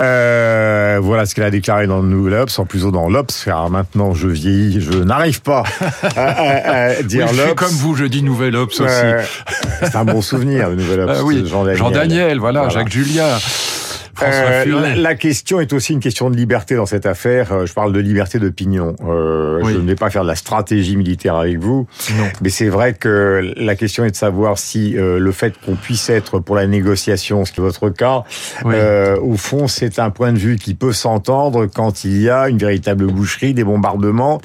Euh, 0.00 0.98
voilà 1.02 1.26
ce 1.26 1.34
qu'elle 1.34 1.44
a 1.44 1.50
déclaré 1.50 1.86
dans 1.86 2.00
le 2.02 2.08
Nouvel 2.08 2.34
Obs, 2.34 2.58
en 2.58 2.64
plus 2.64 2.82
dans 2.82 3.08
l'Obs, 3.08 3.44
car 3.44 3.70
maintenant 3.70 4.14
je 4.14 4.28
vieillis, 4.28 4.80
je 4.80 4.92
n'arrive 4.92 5.42
pas 5.42 5.62
à, 6.16 7.02
dire 7.02 7.26
oui, 7.30 7.36
je 7.36 7.42
suis 7.42 7.54
comme 7.54 7.68
vous, 7.68 7.94
je 7.94 8.04
dis 8.04 8.22
Nouvel 8.22 8.56
Obs 8.56 8.80
aussi. 8.80 8.94
C'est 9.80 9.96
un 9.96 10.04
bon 10.04 10.22
souvenir, 10.22 10.68
le 10.70 10.76
Nouvel 10.76 11.00
Obs. 11.00 11.16
Ah 11.18 11.24
oui, 11.24 11.44
Jean 11.46 11.64
Daniel, 11.64 11.78
Jean 11.78 11.90
Daniel 11.90 12.38
voilà, 12.38 12.64
voilà. 12.64 12.74
Jacques 12.74 12.90
Euh, 14.22 14.94
la, 14.96 15.14
question 15.14 15.60
est 15.60 15.72
aussi 15.72 15.92
une 15.92 16.00
question 16.00 16.30
de 16.30 16.36
liberté 16.36 16.74
dans 16.74 16.86
cette 16.86 17.06
affaire. 17.06 17.52
Euh, 17.52 17.66
je 17.66 17.72
parle 17.72 17.92
de 17.92 18.00
liberté 18.00 18.38
d'opinion. 18.38 18.96
Euh, 19.04 19.60
Je 19.64 19.78
ne 19.78 19.86
vais 19.86 19.94
pas 19.94 20.10
faire 20.10 20.22
de 20.22 20.28
la 20.28 20.36
stratégie 20.36 20.96
militaire 20.96 21.36
avec 21.36 21.58
vous, 21.58 21.86
non. 22.16 22.24
mais 22.42 22.48
c'est 22.48 22.68
vrai 22.68 22.94
que 22.94 23.52
la 23.56 23.76
question 23.76 24.04
est 24.04 24.10
de 24.10 24.16
savoir 24.16 24.58
si 24.58 24.92
le 24.92 25.32
fait 25.32 25.54
qu'on 25.64 25.74
puisse 25.74 26.10
être 26.10 26.38
pour 26.38 26.56
la 26.56 26.66
négociation, 26.66 27.44
ce 27.44 27.52
qui 27.52 27.60
est 27.60 27.62
votre 27.62 27.90
cas, 27.90 28.24
au 28.64 29.36
fond, 29.36 29.68
c'est 29.68 29.98
un 29.98 30.10
point 30.10 30.32
de 30.32 30.38
vue 30.38 30.56
qui 30.56 30.74
peut 30.74 30.92
s'entendre 30.92 31.66
quand 31.66 32.04
il 32.04 32.20
y 32.20 32.30
a 32.30 32.48
une 32.48 32.58
véritable 32.58 33.06
boucherie, 33.06 33.54
des 33.54 33.64
bombardements, 33.64 34.40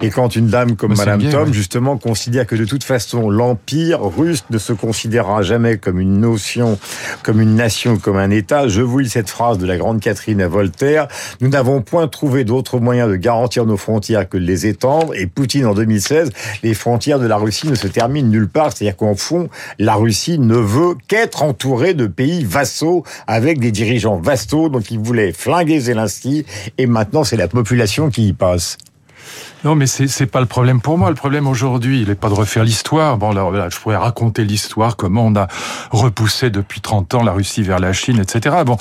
et 0.00 0.10
quand 0.10 0.36
une 0.36 0.48
dame 0.48 0.76
comme 0.76 0.94
Madame 0.96 1.20
bien, 1.20 1.30
Tom, 1.30 1.52
justement, 1.52 1.96
considère 1.98 2.46
que 2.46 2.56
de 2.56 2.64
toute 2.64 2.84
façon, 2.84 3.30
l'empire 3.30 4.00
russe 4.02 4.44
ne 4.50 4.58
se 4.58 4.72
considérera 4.72 5.42
jamais 5.42 5.78
comme 5.78 6.00
une 6.00 6.20
notion, 6.20 6.78
comme 7.22 7.40
une 7.40 7.54
nation, 7.54 7.96
comme 7.98 8.16
un 8.16 8.30
État. 8.30 8.68
Je 8.68 8.82
vous 8.82 8.98
le 8.98 9.08
cette 9.22 9.30
phrase 9.30 9.58
de 9.58 9.66
la 9.66 9.76
grande 9.76 10.00
Catherine 10.00 10.40
à 10.40 10.48
Voltaire, 10.48 11.06
nous 11.40 11.48
n'avons 11.48 11.80
point 11.80 12.08
trouvé 12.08 12.42
d'autre 12.42 12.80
moyen 12.80 13.06
de 13.06 13.14
garantir 13.14 13.66
nos 13.66 13.76
frontières 13.76 14.28
que 14.28 14.36
de 14.36 14.42
les 14.42 14.66
étendre. 14.66 15.14
Et 15.14 15.28
Poutine 15.28 15.64
en 15.64 15.74
2016, 15.74 16.32
les 16.64 16.74
frontières 16.74 17.20
de 17.20 17.26
la 17.28 17.36
Russie 17.36 17.68
ne 17.68 17.76
se 17.76 17.86
terminent 17.86 18.28
nulle 18.28 18.48
part. 18.48 18.72
C'est-à-dire 18.72 18.96
qu'en 18.96 19.14
fond, 19.14 19.48
la 19.78 19.94
Russie 19.94 20.40
ne 20.40 20.56
veut 20.56 20.96
qu'être 21.06 21.44
entourée 21.44 21.94
de 21.94 22.08
pays 22.08 22.42
vassaux 22.42 23.04
avec 23.28 23.60
des 23.60 23.70
dirigeants 23.70 24.16
vassaux. 24.16 24.68
Donc 24.68 24.90
il 24.90 24.98
voulait 24.98 25.30
flinguer 25.30 25.78
Zelensky 25.78 26.44
et 26.78 26.86
maintenant 26.86 27.22
c'est 27.22 27.36
la 27.36 27.46
population 27.46 28.10
qui 28.10 28.26
y 28.26 28.32
passe. 28.32 28.76
Non, 29.64 29.76
mais 29.76 29.86
c'est 29.86 30.08
c'est 30.08 30.26
pas 30.26 30.40
le 30.40 30.46
problème 30.46 30.80
pour 30.80 30.98
moi. 30.98 31.08
Le 31.08 31.14
problème 31.14 31.46
aujourd'hui, 31.46 32.02
il 32.02 32.08
n'est 32.08 32.14
pas 32.14 32.28
de 32.28 32.34
refaire 32.34 32.64
l'histoire. 32.64 33.16
Bon, 33.16 33.32
là, 33.32 33.68
je 33.70 33.78
pourrais 33.78 33.96
raconter 33.96 34.44
l'histoire, 34.44 34.96
comment 34.96 35.26
on 35.26 35.36
a 35.36 35.46
repoussé 35.90 36.50
depuis 36.50 36.80
30 36.80 37.14
ans 37.14 37.22
la 37.22 37.32
Russie 37.32 37.62
vers 37.62 37.78
la 37.78 37.92
Chine, 37.92 38.18
etc. 38.18 38.56
Bon, 38.66 38.76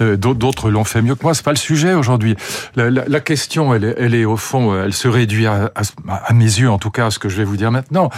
euh, 0.00 0.16
d'autres 0.16 0.70
l'ont 0.70 0.84
fait 0.84 1.02
mieux 1.02 1.16
que 1.16 1.22
moi. 1.22 1.34
C'est 1.34 1.44
pas 1.44 1.50
le 1.50 1.56
sujet 1.56 1.94
aujourd'hui. 1.94 2.36
La, 2.76 2.90
la, 2.90 3.04
la, 3.06 3.20
question, 3.20 3.74
elle 3.74 3.94
elle 3.98 4.14
est 4.14 4.24
au 4.24 4.36
fond, 4.36 4.80
elle 4.80 4.94
se 4.94 5.08
réduit 5.08 5.46
à, 5.46 5.70
à, 5.74 6.14
à 6.14 6.32
mes 6.32 6.44
yeux, 6.44 6.70
en 6.70 6.78
tout 6.78 6.90
cas, 6.90 7.06
à 7.06 7.10
ce 7.10 7.18
que 7.18 7.28
je 7.28 7.36
vais 7.36 7.44
vous 7.44 7.56
dire 7.56 7.72
maintenant. 7.72 8.10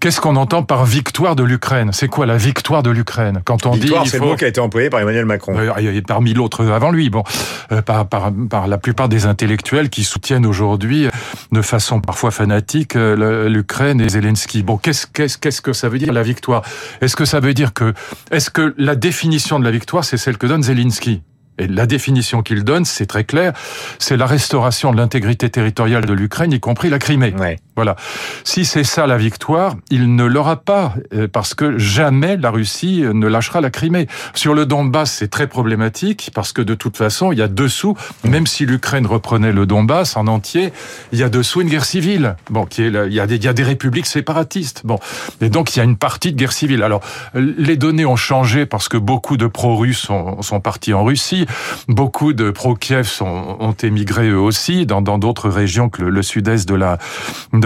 Qu'est-ce 0.00 0.20
qu'on 0.20 0.36
entend 0.36 0.62
par 0.62 0.84
victoire 0.84 1.34
de 1.34 1.42
l'Ukraine? 1.42 1.90
C'est 1.92 2.08
quoi 2.08 2.24
la 2.24 2.36
victoire 2.36 2.82
de 2.82 2.90
l'Ukraine? 2.90 3.40
Quand 3.44 3.66
on 3.66 3.72
victoire, 3.72 4.04
dit, 4.04 4.10
c'est 4.10 4.18
faut... 4.18 4.24
le 4.24 4.30
mot 4.30 4.36
qui 4.36 4.44
a 4.44 4.48
été 4.48 4.60
employé 4.60 4.90
par 4.90 5.00
Emmanuel 5.00 5.24
Macron. 5.24 5.58
Et 5.78 6.02
parmi 6.02 6.34
l'autre 6.34 6.64
avant 6.70 6.90
lui, 6.90 7.10
bon, 7.10 7.24
euh, 7.72 7.82
par, 7.82 8.08
par, 8.08 8.32
par 8.48 8.68
la 8.68 8.78
plupart 8.78 9.08
des 9.08 9.26
intellectuels 9.26 9.90
qui 9.90 10.04
soutiennent 10.04 10.46
aujourd'hui, 10.46 11.08
de 11.50 11.62
façon 11.62 12.00
parfois 12.00 12.30
fanatique, 12.30 12.94
euh, 12.96 13.48
l'Ukraine 13.48 14.00
et 14.00 14.08
Zelensky. 14.08 14.62
Bon, 14.62 14.76
qu'est-ce 14.76 15.06
qu'est-ce 15.06 15.36
qu'est-ce 15.38 15.60
que 15.60 15.72
ça 15.72 15.88
veut 15.88 15.98
dire 15.98 16.12
la 16.12 16.22
victoire? 16.22 16.62
Est-ce 17.00 17.16
que 17.16 17.24
ça 17.24 17.40
veut 17.40 17.54
dire 17.54 17.72
que 17.72 17.92
est-ce 18.30 18.50
que 18.50 18.74
la 18.78 18.94
définition 18.94 19.58
de 19.58 19.64
la 19.64 19.70
victoire 19.70 20.04
c'est 20.04 20.16
celle 20.16 20.38
que 20.38 20.46
donne 20.46 20.62
Zelensky? 20.62 21.22
Et 21.60 21.66
la 21.66 21.86
définition 21.86 22.42
qu'il 22.42 22.62
donne, 22.62 22.84
c'est 22.84 23.06
très 23.06 23.24
clair, 23.24 23.52
c'est 23.98 24.16
la 24.16 24.26
restauration 24.26 24.92
de 24.92 24.96
l'intégrité 24.96 25.50
territoriale 25.50 26.06
de 26.06 26.12
l'Ukraine, 26.12 26.52
y 26.52 26.60
compris 26.60 26.88
la 26.88 27.00
Crimée. 27.00 27.34
Voilà. 27.78 27.94
Si 28.42 28.64
c'est 28.64 28.82
ça 28.82 29.06
la 29.06 29.16
victoire, 29.16 29.76
il 29.88 30.16
ne 30.16 30.24
l'aura 30.24 30.56
pas, 30.56 30.94
euh, 31.14 31.28
parce 31.28 31.54
que 31.54 31.78
jamais 31.78 32.36
la 32.36 32.50
Russie 32.50 33.02
ne 33.02 33.28
lâchera 33.28 33.60
la 33.60 33.70
Crimée. 33.70 34.08
Sur 34.34 34.52
le 34.52 34.66
Donbass, 34.66 35.12
c'est 35.12 35.28
très 35.28 35.46
problématique, 35.46 36.32
parce 36.34 36.52
que 36.52 36.60
de 36.60 36.74
toute 36.74 36.96
façon, 36.96 37.30
il 37.30 37.38
y 37.38 37.42
a 37.42 37.46
dessous, 37.46 37.96
même 38.24 38.48
si 38.48 38.66
l'Ukraine 38.66 39.06
reprenait 39.06 39.52
le 39.52 39.64
Donbass 39.64 40.16
en 40.16 40.26
entier, 40.26 40.72
il 41.12 41.20
y 41.20 41.22
a 41.22 41.28
dessous 41.28 41.60
une 41.60 41.68
guerre 41.68 41.84
civile. 41.84 42.34
Bon, 42.50 42.66
il 42.78 43.12
y 43.12 43.20
a 43.20 43.26
des, 43.52 43.62
républiques 43.62 44.06
séparatistes. 44.06 44.82
Bon. 44.84 44.98
Et 45.40 45.48
donc, 45.48 45.76
il 45.76 45.78
y 45.78 45.80
a 45.80 45.84
une 45.84 45.96
partie 45.96 46.32
de 46.32 46.36
guerre 46.36 46.50
civile. 46.50 46.82
Alors, 46.82 47.00
les 47.34 47.76
données 47.76 48.06
ont 48.06 48.16
changé 48.16 48.66
parce 48.66 48.88
que 48.88 48.96
beaucoup 48.96 49.36
de 49.36 49.46
pro-russes 49.46 50.00
sont, 50.00 50.42
sont 50.42 50.58
partis 50.58 50.94
en 50.94 51.04
Russie. 51.04 51.46
Beaucoup 51.86 52.32
de 52.32 52.50
pro-Kiev 52.50 53.22
ont 53.22 53.76
émigré 53.84 54.30
eux 54.30 54.40
aussi 54.40 54.84
dans 54.84 55.00
d'autres 55.00 55.48
régions 55.48 55.88
que 55.88 56.02
le, 56.02 56.22
sud-est 56.22 56.68
de 56.68 56.74
la 56.74 56.98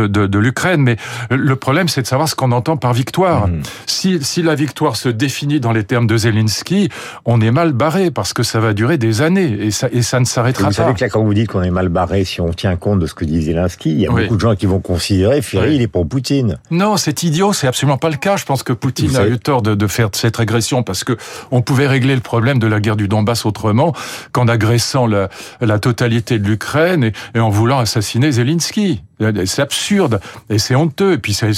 de, 0.02 0.26
de, 0.26 0.26
de 0.26 0.38
l'Ukraine. 0.38 0.82
Mais 0.82 0.96
le 1.30 1.56
problème, 1.56 1.88
c'est 1.88 2.02
de 2.02 2.06
savoir 2.06 2.28
ce 2.28 2.34
qu'on 2.34 2.52
entend 2.52 2.76
par 2.76 2.92
victoire. 2.92 3.48
Mmh. 3.48 3.62
Si, 3.86 4.22
si 4.22 4.42
la 4.42 4.54
victoire 4.54 4.96
se 4.96 5.08
définit 5.08 5.60
dans 5.60 5.72
les 5.72 5.84
termes 5.84 6.06
de 6.06 6.16
Zelensky, 6.16 6.88
on 7.24 7.40
est 7.40 7.50
mal 7.50 7.72
barré 7.72 8.10
parce 8.10 8.32
que 8.32 8.42
ça 8.42 8.60
va 8.60 8.72
durer 8.72 8.98
des 8.98 9.22
années 9.22 9.56
et 9.60 9.70
ça, 9.70 9.88
et 9.92 10.02
ça 10.02 10.20
ne 10.20 10.24
s'arrêtera 10.24 10.64
pas. 10.64 10.70
Vous 10.70 10.74
savez 10.74 10.94
que 10.94 11.00
là, 11.00 11.08
quand 11.08 11.22
vous 11.22 11.34
dites 11.34 11.48
qu'on 11.48 11.62
est 11.62 11.70
mal 11.70 11.88
barré, 11.88 12.24
si 12.24 12.40
on 12.40 12.52
tient 12.52 12.76
compte 12.76 12.98
de 12.98 13.06
ce 13.06 13.14
que 13.14 13.24
dit 13.24 13.42
Zelensky, 13.42 13.90
il 13.90 14.00
y 14.00 14.06
a 14.06 14.10
beaucoup 14.10 14.36
de 14.36 14.40
gens 14.40 14.54
qui 14.54 14.66
vont 14.66 14.80
considérer 14.80 15.42
Ferry, 15.42 15.76
il 15.76 15.82
est 15.82 15.88
pour 15.88 16.08
Poutine. 16.08 16.58
Non, 16.70 16.96
c'est 16.96 17.22
idiot, 17.22 17.52
c'est 17.52 17.66
absolument 17.66 17.98
pas 17.98 18.10
le 18.10 18.16
cas. 18.16 18.36
Je 18.36 18.44
pense 18.44 18.62
que 18.62 18.72
Poutine 18.72 19.16
a 19.16 19.26
eu 19.26 19.38
tort 19.38 19.62
de, 19.62 19.74
de 19.74 19.86
faire 19.86 20.08
cette 20.12 20.40
agression 20.40 20.82
parce 20.82 21.04
que 21.04 21.16
on 21.50 21.62
pouvait 21.62 21.86
régler 21.86 22.14
le 22.14 22.20
problème 22.20 22.58
de 22.58 22.66
la 22.66 22.80
guerre 22.80 22.96
du 22.96 23.08
Donbass 23.08 23.46
autrement 23.46 23.92
qu'en 24.32 24.48
agressant 24.48 25.06
la, 25.06 25.28
la, 25.60 25.78
totalité 25.78 26.38
de 26.38 26.46
l'Ukraine 26.46 27.04
et, 27.04 27.12
et, 27.34 27.40
en 27.40 27.50
voulant 27.50 27.78
assassiner 27.78 28.32
Zelensky. 28.32 29.02
C'est 29.46 29.62
absurde 29.62 30.20
et 30.50 30.58
c'est 30.58 30.74
honteux. 30.74 31.14
Et 31.14 31.18
puis 31.18 31.34
c'est 31.34 31.52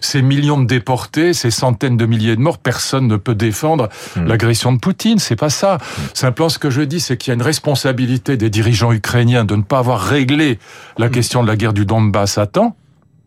ces 0.00 0.22
millions 0.22 0.60
de 0.60 0.66
déportés, 0.66 1.32
ces 1.32 1.50
centaines 1.50 1.96
de 1.96 2.06
milliers 2.06 2.36
de 2.36 2.40
morts, 2.40 2.58
personne 2.58 3.06
ne 3.06 3.16
peut 3.16 3.34
défendre 3.34 3.88
mmh. 4.16 4.24
l'agression 4.26 4.72
de 4.72 4.78
Poutine. 4.78 5.18
C'est 5.18 5.36
pas 5.36 5.50
ça. 5.50 5.76
Mmh. 5.76 6.00
Simplement, 6.14 6.48
ce 6.48 6.58
que 6.58 6.70
je 6.70 6.82
dis, 6.82 7.00
c'est 7.00 7.16
qu'il 7.16 7.30
y 7.30 7.32
a 7.32 7.34
une 7.34 7.42
responsabilité 7.42 8.36
des 8.36 8.50
dirigeants 8.50 8.92
ukrainiens 8.92 9.44
de 9.44 9.56
ne 9.56 9.62
pas 9.62 9.78
avoir 9.78 10.00
réglé 10.00 10.58
la 10.98 11.08
mmh. 11.08 11.10
question 11.10 11.42
de 11.42 11.48
la 11.48 11.56
guerre 11.56 11.72
du 11.72 11.86
Donbass 11.86 12.38
à 12.38 12.46
temps. 12.46 12.76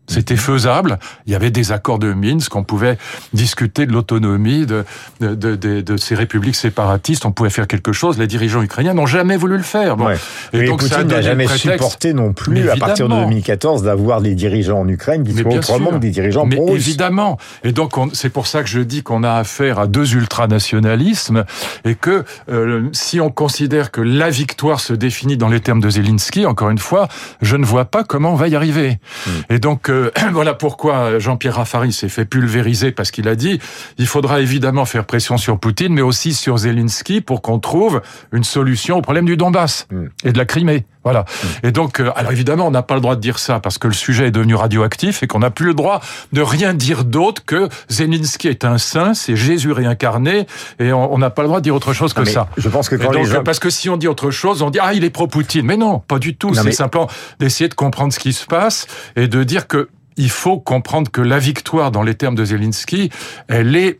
C'était 0.08 0.36
faisable. 0.36 0.98
Il 1.26 1.32
y 1.32 1.36
avait 1.36 1.50
des 1.50 1.70
accords 1.70 1.98
de 1.98 2.12
Minsk. 2.12 2.56
On 2.56 2.64
pouvait 2.64 2.98
discuter 3.32 3.86
de 3.86 3.92
l'autonomie 3.92 4.66
de, 4.66 4.84
de, 5.20 5.34
de, 5.34 5.80
de, 5.80 5.96
ces 5.96 6.14
républiques 6.14 6.56
séparatistes. 6.56 7.26
On 7.26 7.32
pouvait 7.32 7.50
faire 7.50 7.66
quelque 7.66 7.92
chose. 7.92 8.18
Les 8.18 8.26
dirigeants 8.26 8.62
ukrainiens 8.62 8.94
n'ont 8.94 9.06
jamais 9.06 9.36
voulu 9.36 9.56
le 9.56 9.62
faire. 9.62 9.96
Bon. 9.96 10.08
Et, 10.52 10.64
donc 10.64 10.80
Poutine 10.80 11.08
n'a 11.08 11.20
jamais 11.20 11.46
supporté 11.46 12.14
non 12.14 12.32
plus, 12.32 12.70
à 12.70 12.76
partir 12.76 13.08
de 13.08 13.14
2014, 13.14 13.82
d'avoir 13.82 14.22
des 14.22 14.34
dirigeants 14.34 14.80
en 14.80 14.88
Ukraine 14.88 15.24
qui 15.24 15.34
soient 15.34 15.52
autrement 15.52 15.90
que 15.90 15.98
des 15.98 16.10
dirigeants 16.10 16.46
Mais 16.46 16.60
évidemment. 16.68 17.38
Et 17.62 17.72
donc, 17.72 17.92
c'est 18.14 18.30
pour 18.30 18.46
ça 18.46 18.62
que 18.62 18.68
je 18.68 18.80
dis 18.80 19.02
qu'on 19.02 19.22
a 19.22 19.32
affaire 19.34 19.78
à 19.78 19.86
deux 19.86 20.14
ultranationalismes 20.14 21.44
et 21.84 21.94
que 21.94 22.24
euh, 22.50 22.88
si 22.92 23.20
on 23.20 23.30
considère 23.30 23.90
que 23.90 24.00
la 24.00 24.30
victoire 24.30 24.80
se 24.80 24.92
définit 24.92 25.36
dans 25.36 25.48
les 25.48 25.60
termes 25.60 25.80
de 25.80 25.90
Zelensky, 25.90 26.46
encore 26.46 26.70
une 26.70 26.78
fois, 26.78 27.08
je 27.42 27.56
ne 27.56 27.64
vois 27.64 27.84
pas 27.84 28.04
comment 28.04 28.32
on 28.32 28.36
va 28.36 28.48
y 28.48 28.56
arriver. 28.56 28.98
Hmm. 29.26 29.30
Et 29.50 29.58
donc, 29.58 29.90
euh, 29.90 29.97
voilà 30.32 30.54
pourquoi 30.54 31.18
Jean-Pierre 31.18 31.56
Raffarin 31.56 31.90
s'est 31.90 32.08
fait 32.08 32.24
pulvériser 32.24 32.92
parce 32.92 33.10
qu'il 33.10 33.28
a 33.28 33.36
dit 33.36 33.60
il 33.98 34.06
faudra 34.06 34.40
évidemment 34.40 34.84
faire 34.84 35.04
pression 35.04 35.36
sur 35.36 35.58
Poutine, 35.58 35.92
mais 35.92 36.02
aussi 36.02 36.34
sur 36.34 36.58
Zelensky 36.58 37.20
pour 37.20 37.42
qu'on 37.42 37.58
trouve 37.58 38.00
une 38.32 38.44
solution 38.44 38.98
au 38.98 39.02
problème 39.02 39.26
du 39.26 39.36
Donbass 39.36 39.86
mm. 39.90 40.06
et 40.24 40.32
de 40.32 40.38
la 40.38 40.44
Crimée. 40.44 40.84
Voilà. 41.08 41.20
Mm. 41.22 41.66
Et 41.66 41.72
donc, 41.72 42.00
euh, 42.00 42.10
alors 42.16 42.32
évidemment, 42.32 42.66
on 42.66 42.70
n'a 42.70 42.82
pas 42.82 42.94
le 42.94 43.00
droit 43.00 43.16
de 43.16 43.20
dire 43.20 43.38
ça 43.38 43.60
parce 43.60 43.78
que 43.78 43.88
le 43.88 43.94
sujet 43.94 44.26
est 44.26 44.30
devenu 44.30 44.54
radioactif 44.54 45.22
et 45.22 45.26
qu'on 45.26 45.38
n'a 45.38 45.50
plus 45.50 45.64
le 45.64 45.74
droit 45.74 46.00
de 46.32 46.42
rien 46.42 46.74
dire 46.74 47.04
d'autre 47.04 47.44
que 47.46 47.70
Zelensky 47.88 48.48
est 48.48 48.66
un 48.66 48.76
saint, 48.76 49.14
c'est 49.14 49.36
Jésus 49.36 49.72
réincarné 49.72 50.46
et 50.78 50.92
on 50.92 51.16
n'a 51.16 51.30
pas 51.30 51.42
le 51.42 51.48
droit 51.48 51.60
de 51.60 51.64
dire 51.64 51.74
autre 51.74 51.94
chose 51.94 52.12
que 52.12 52.26
ça. 52.26 52.48
Je 52.58 52.68
pense 52.68 52.90
que 52.90 52.96
quand 52.96 53.12
donc, 53.12 53.14
les 53.14 53.24
gens... 53.24 53.42
parce 53.42 53.58
que 53.58 53.70
si 53.70 53.88
on 53.88 53.96
dit 53.96 54.06
autre 54.06 54.30
chose, 54.30 54.60
on 54.60 54.68
dit 54.68 54.78
ah 54.82 54.92
il 54.92 55.04
est 55.04 55.10
pro-Poutine, 55.10 55.64
mais 55.64 55.78
non, 55.78 56.00
pas 56.00 56.18
du 56.18 56.36
tout. 56.36 56.52
C'est 56.54 56.72
simplement 56.72 57.08
d'essayer 57.40 57.68
de 57.68 57.74
comprendre 57.74 58.12
ce 58.12 58.18
qui 58.18 58.34
se 58.34 58.44
passe 58.44 58.86
et 59.16 59.28
de 59.28 59.42
dire 59.44 59.66
que 59.66 59.88
il 60.18 60.30
faut 60.30 60.58
comprendre 60.58 61.10
que 61.10 61.22
la 61.22 61.38
victoire, 61.38 61.92
dans 61.92 62.02
les 62.02 62.14
termes 62.14 62.34
de 62.34 62.44
Zelensky, 62.44 63.08
elle 63.46 63.76
est, 63.76 63.96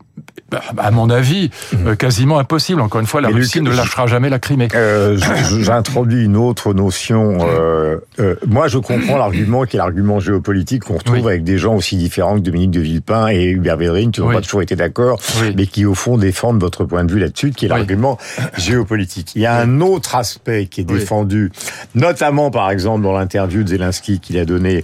à 0.77 0.91
mon 0.91 1.09
avis, 1.09 1.51
mhm. 1.73 1.87
euh, 1.87 1.95
quasiment 1.95 2.39
impossible. 2.39 2.81
Encore 2.81 3.01
une 3.01 3.07
fois, 3.07 3.21
la 3.21 3.29
Russie 3.29 3.61
ne 3.61 3.71
lâchera 3.71 4.07
jamais 4.07 4.29
la 4.29 4.39
Crimée. 4.39 4.67
Euh, 4.75 5.17
J'introduis 5.59 6.25
une 6.25 6.37
autre 6.37 6.73
notion. 6.73 7.37
Euh, 7.41 7.97
euh, 8.19 8.35
moi, 8.47 8.67
je 8.67 8.77
comprends 8.77 9.17
l'argument 9.17 9.65
qui 9.65 9.77
est 9.77 9.79
l'argument 9.79 10.19
géopolitique 10.19 10.85
qu'on 10.85 10.97
retrouve 10.97 11.27
avec 11.27 11.43
des 11.43 11.57
gens 11.57 11.75
aussi 11.75 11.97
différents 11.97 12.35
que 12.35 12.41
Dominique 12.41 12.71
de 12.71 12.79
Villepin 12.79 13.27
et 13.27 13.45
Hubert 13.45 13.77
Védrine, 13.77 14.11
qui 14.11 14.21
n'ont 14.21 14.31
pas 14.31 14.41
toujours 14.41 14.61
été 14.61 14.75
d'accord, 14.75 15.19
mais 15.55 15.65
qui, 15.65 15.85
au 15.85 15.95
fond, 15.95 16.17
défendent 16.17 16.59
votre 16.59 16.85
point 16.85 17.03
de 17.03 17.11
vue 17.11 17.19
là-dessus, 17.19 17.51
qui 17.51 17.65
est 17.65 17.69
l'argument 17.69 18.17
géopolitique. 18.57 19.33
Il 19.35 19.41
y 19.41 19.45
a 19.45 19.55
un 19.55 19.81
autre 19.81 20.15
aspect 20.15 20.65
qui 20.65 20.81
est 20.81 20.85
défendu, 20.85 21.51
notamment, 21.95 22.51
par 22.51 22.71
exemple, 22.71 23.03
dans 23.03 23.13
l'interview 23.13 23.63
de 23.63 23.69
Zelensky 23.69 24.19
qu'il 24.19 24.37
a 24.37 24.45
donné 24.45 24.83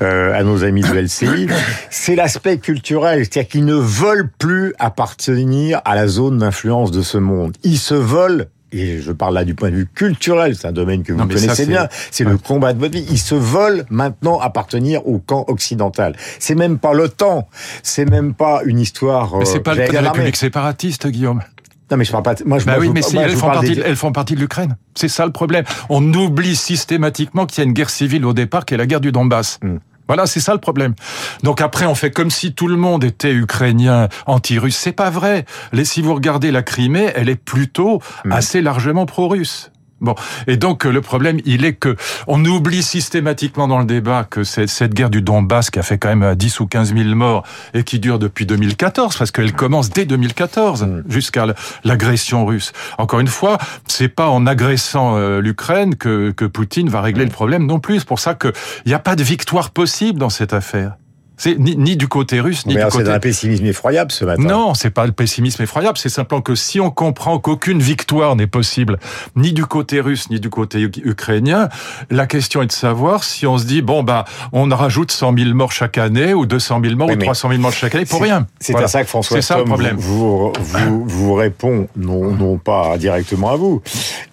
à 0.00 0.42
nos 0.42 0.64
amis 0.64 0.82
de 0.82 0.94
LCI, 0.94 1.48
c'est 1.90 2.14
l'aspect 2.14 2.58
culturel, 2.58 3.24
c'est-à-dire 3.24 3.48
qu'ils 3.48 3.64
ne 3.64 3.74
veulent 3.74 4.28
plus 4.38 4.74
appartenir 4.78 5.80
à 5.84 5.94
la 5.94 6.06
zone 6.06 6.38
d'influence 6.38 6.90
de 6.90 7.02
ce 7.02 7.18
monde. 7.18 7.56
Ils 7.62 7.78
se 7.78 7.94
veulent 7.94 8.48
et 8.72 9.00
je 9.00 9.12
parle 9.12 9.34
là 9.34 9.44
du 9.44 9.54
point 9.54 9.70
de 9.70 9.76
vue 9.76 9.86
culturel, 9.86 10.56
c'est 10.56 10.66
un 10.66 10.72
domaine 10.72 11.02
que 11.02 11.12
vous 11.12 11.26
connaissez 11.26 11.66
bien, 11.66 11.88
c'est 12.10 12.24
le 12.24 12.36
combat 12.36 12.72
de 12.72 12.78
votre 12.78 12.94
vie. 12.94 13.06
Ils 13.10 13.18
se 13.18 13.34
veulent 13.34 13.86
maintenant 13.90 14.40
appartenir 14.40 15.06
au 15.06 15.18
camp 15.18 15.44
occidental. 15.48 16.16
C'est 16.38 16.54
même 16.56 16.78
pas 16.78 16.92
l'OTAN, 16.92 17.48
c'est 17.82 18.04
même 18.04 18.34
pas 18.34 18.62
une 18.64 18.80
histoire. 18.80 19.36
Mais 19.38 19.44
c'est 19.44 19.60
pas 19.60 19.76
euh, 19.76 19.92
la 19.92 20.10
République 20.10 20.36
séparatiste, 20.36 21.06
Guillaume. 21.06 21.42
Non, 21.90 21.96
mais 21.96 22.04
je 22.04 22.10
parle 22.10 22.24
pas. 22.24 22.34
Moi, 22.44 22.58
je, 22.58 22.66
bah 22.66 22.76
oui, 22.80 22.90
mais 22.92 23.02
si 23.02 23.16
elles, 23.16 23.36
font 23.36 23.46
partie, 23.46 23.80
elles 23.84 23.94
font 23.94 24.10
partie 24.10 24.34
de 24.34 24.40
l'Ukraine. 24.40 24.76
C'est 24.96 25.08
ça 25.08 25.24
le 25.24 25.30
problème. 25.30 25.64
On 25.88 26.02
oublie 26.14 26.56
systématiquement 26.56 27.46
qu'il 27.46 27.58
y 27.58 27.60
a 27.60 27.64
une 27.64 27.74
guerre 27.74 27.90
civile 27.90 28.24
au 28.26 28.32
départ, 28.32 28.64
qui 28.64 28.74
est 28.74 28.76
la 28.76 28.86
guerre 28.86 29.00
du 29.00 29.12
Donbass. 29.12 29.60
Hmm. 29.62 29.76
Voilà, 30.08 30.26
c'est 30.26 30.40
ça 30.40 30.52
le 30.52 30.60
problème. 30.60 30.94
Donc 31.42 31.60
après, 31.60 31.86
on 31.86 31.94
fait 31.94 32.10
comme 32.10 32.30
si 32.30 32.54
tout 32.54 32.68
le 32.68 32.76
monde 32.76 33.04
était 33.04 33.32
ukrainien, 33.32 34.08
anti-russe. 34.26 34.76
C'est 34.76 34.92
pas 34.92 35.10
vrai. 35.10 35.44
si 35.84 36.02
vous 36.02 36.14
regardez 36.14 36.50
la 36.50 36.62
Crimée, 36.62 37.12
elle 37.14 37.28
est 37.28 37.36
plutôt 37.36 38.00
assez 38.30 38.60
largement 38.62 39.06
pro-russe. 39.06 39.70
Bon, 40.00 40.14
et 40.46 40.58
donc 40.58 40.84
le 40.84 41.00
problème, 41.00 41.40
il 41.46 41.64
est 41.64 41.72
que 41.72 41.96
on 42.26 42.44
oublie 42.44 42.82
systématiquement 42.82 43.66
dans 43.66 43.78
le 43.78 43.86
débat 43.86 44.24
que 44.28 44.44
cette 44.44 44.92
guerre 44.92 45.08
du 45.08 45.22
Donbass 45.22 45.70
qui 45.70 45.78
a 45.78 45.82
fait 45.82 45.96
quand 45.96 46.14
même 46.14 46.34
10 46.34 46.60
ou 46.60 46.66
15 46.66 46.94
000 46.94 47.14
morts 47.14 47.44
et 47.72 47.82
qui 47.82 47.98
dure 47.98 48.18
depuis 48.18 48.44
2014, 48.44 49.16
parce 49.16 49.30
qu'elle 49.30 49.54
commence 49.54 49.88
dès 49.88 50.04
2014 50.04 50.82
mm. 50.82 51.02
jusqu'à 51.08 51.46
l'agression 51.84 52.44
russe. 52.44 52.72
Encore 52.98 53.20
une 53.20 53.26
fois, 53.26 53.56
c'est 53.86 54.08
pas 54.08 54.28
en 54.28 54.46
agressant 54.46 55.16
euh, 55.16 55.40
l'Ukraine 55.40 55.96
que, 55.96 56.30
que 56.30 56.44
Poutine 56.44 56.90
va 56.90 57.00
régler 57.00 57.24
le 57.24 57.30
problème 57.30 57.66
non 57.66 57.80
plus. 57.80 58.00
C'est 58.00 58.08
pour 58.08 58.20
ça 58.20 58.34
qu'il 58.34 58.52
n'y 58.86 58.94
a 58.94 58.98
pas 58.98 59.16
de 59.16 59.22
victoire 59.22 59.70
possible 59.70 60.18
dans 60.18 60.30
cette 60.30 60.52
affaire. 60.52 60.96
C'est 61.38 61.58
ni, 61.58 61.76
ni, 61.76 61.96
du 61.96 62.08
côté 62.08 62.40
russe, 62.40 62.66
ni 62.66 62.74
du 62.74 62.82
côté... 62.84 63.04
C'est 63.04 63.10
un 63.10 63.18
pessimisme 63.18 63.66
effroyable 63.66 64.10
ce 64.10 64.24
matin. 64.24 64.42
Non, 64.42 64.74
c'est 64.74 64.90
pas 64.90 65.04
le 65.04 65.12
pessimisme 65.12 65.62
effroyable, 65.62 65.98
c'est 65.98 66.08
simplement 66.08 66.40
que 66.40 66.54
si 66.54 66.80
on 66.80 66.90
comprend 66.90 67.38
qu'aucune 67.38 67.80
victoire 67.80 68.36
n'est 68.36 68.46
possible, 68.46 68.98
ni 69.34 69.52
du 69.52 69.66
côté 69.66 70.00
russe, 70.00 70.30
ni 70.30 70.40
du 70.40 70.48
côté 70.48 70.80
ukrainien, 70.80 71.68
la 72.10 72.26
question 72.26 72.62
est 72.62 72.66
de 72.66 72.72
savoir 72.72 73.22
si 73.22 73.46
on 73.46 73.58
se 73.58 73.66
dit, 73.66 73.82
bon, 73.82 74.02
bah, 74.02 74.24
on 74.52 74.68
rajoute 74.68 75.12
100 75.12 75.36
000 75.36 75.54
morts 75.54 75.72
chaque 75.72 75.98
année, 75.98 76.32
ou 76.32 76.46
200 76.46 76.80
000 76.82 76.96
morts, 76.96 77.10
ou 77.10 77.16
300 77.16 77.50
000 77.50 77.60
morts 77.60 77.72
chaque 77.72 77.94
année, 77.94 78.06
pour 78.06 78.22
rien. 78.22 78.46
C'est 78.58 78.74
à 78.74 78.88
ça 78.88 79.02
que 79.02 79.08
François 79.08 79.42
ça, 79.42 79.56
Tom 79.56 79.76
vous, 79.96 80.52
vous, 80.58 81.04
vous, 81.06 81.34
répond, 81.34 81.88
non, 81.96 82.32
non 82.32 82.56
pas 82.56 82.96
directement 82.96 83.50
à 83.50 83.56
vous, 83.56 83.82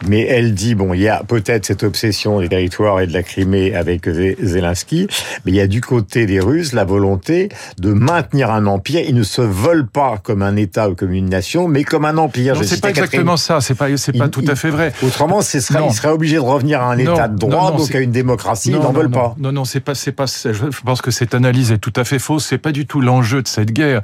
mais 0.07 0.22
elle 0.22 0.53
dit, 0.53 0.74
bon, 0.75 0.93
il 0.93 1.01
y 1.01 1.10
a 1.10 1.24
peut-être 1.24 1.65
cette 1.65 1.83
obsession 1.83 2.39
des 2.39 2.48
territoires 2.48 3.01
et 3.01 3.07
de 3.07 3.13
la 3.13 3.24
Crimée 3.24 3.75
avec 3.75 4.07
Zelensky, 4.07 5.07
mais 5.45 5.51
il 5.51 5.55
y 5.55 5.62
a 5.62 5.67
du 5.67 5.81
côté 5.81 6.25
des 6.25 6.39
Russes 6.39 6.72
la 6.74 6.86
volonté 6.94 7.50
de 7.80 7.92
maintenir 7.92 8.52
un 8.52 8.68
empire. 8.68 9.02
Ils 9.08 9.16
ne 9.16 9.24
se 9.24 9.42
veulent 9.42 9.88
pas 9.88 10.20
comme 10.22 10.44
un 10.44 10.56
État 10.56 10.90
ou 10.90 10.96
comme 10.96 11.14
une 11.14 11.30
nation, 11.30 11.68
mais 11.68 11.84
comme 11.84 12.06
un 12.06 12.18
empire. 12.18 12.56
Non, 12.56 12.62
c'est 12.64 12.82
pas 12.82 12.90
exactement 12.90 13.38
ça. 13.38 13.62
C'est 13.62 13.74
pas, 13.74 13.96
c'est 13.98 14.14
pas 14.14 14.30
tout 14.30 14.46
à 14.48 14.56
fait 14.56 14.70
vrai. 14.70 14.94
Autrement, 15.02 15.42
ce 15.42 15.60
serait, 15.60 15.82
ils 15.88 15.94
seraient 15.94 16.10
obligés 16.10 16.36
de 16.36 16.42
revenir 16.42 16.82
à 16.82 16.92
un 16.92 16.98
État 16.98 17.28
de 17.28 17.38
droit, 17.38 17.76
donc 17.76 17.94
à 17.96 18.00
une 18.00 18.12
démocratie. 18.12 18.70
ils 18.70 18.80
n'en 18.80 18.92
veulent 18.92 19.10
pas. 19.10 19.36
Non, 19.40 19.52
non, 19.52 19.66
c'est 19.66 19.80
pas, 19.80 19.96
c'est 19.96 20.12
pas. 20.12 20.26
Je 20.26 20.82
pense 20.86 21.02
que 21.02 21.12
cette 21.12 21.34
analyse 21.34 21.72
est 21.72 21.80
tout 21.80 21.94
à 21.96 22.04
fait 22.04 22.20
fausse. 22.20 22.46
C'est 22.46 22.58
pas 22.58 22.72
du 22.72 22.86
tout 22.86 23.02
l'enjeu 23.02 23.42
de 23.42 23.48
cette 23.48 23.72
guerre. 23.72 24.02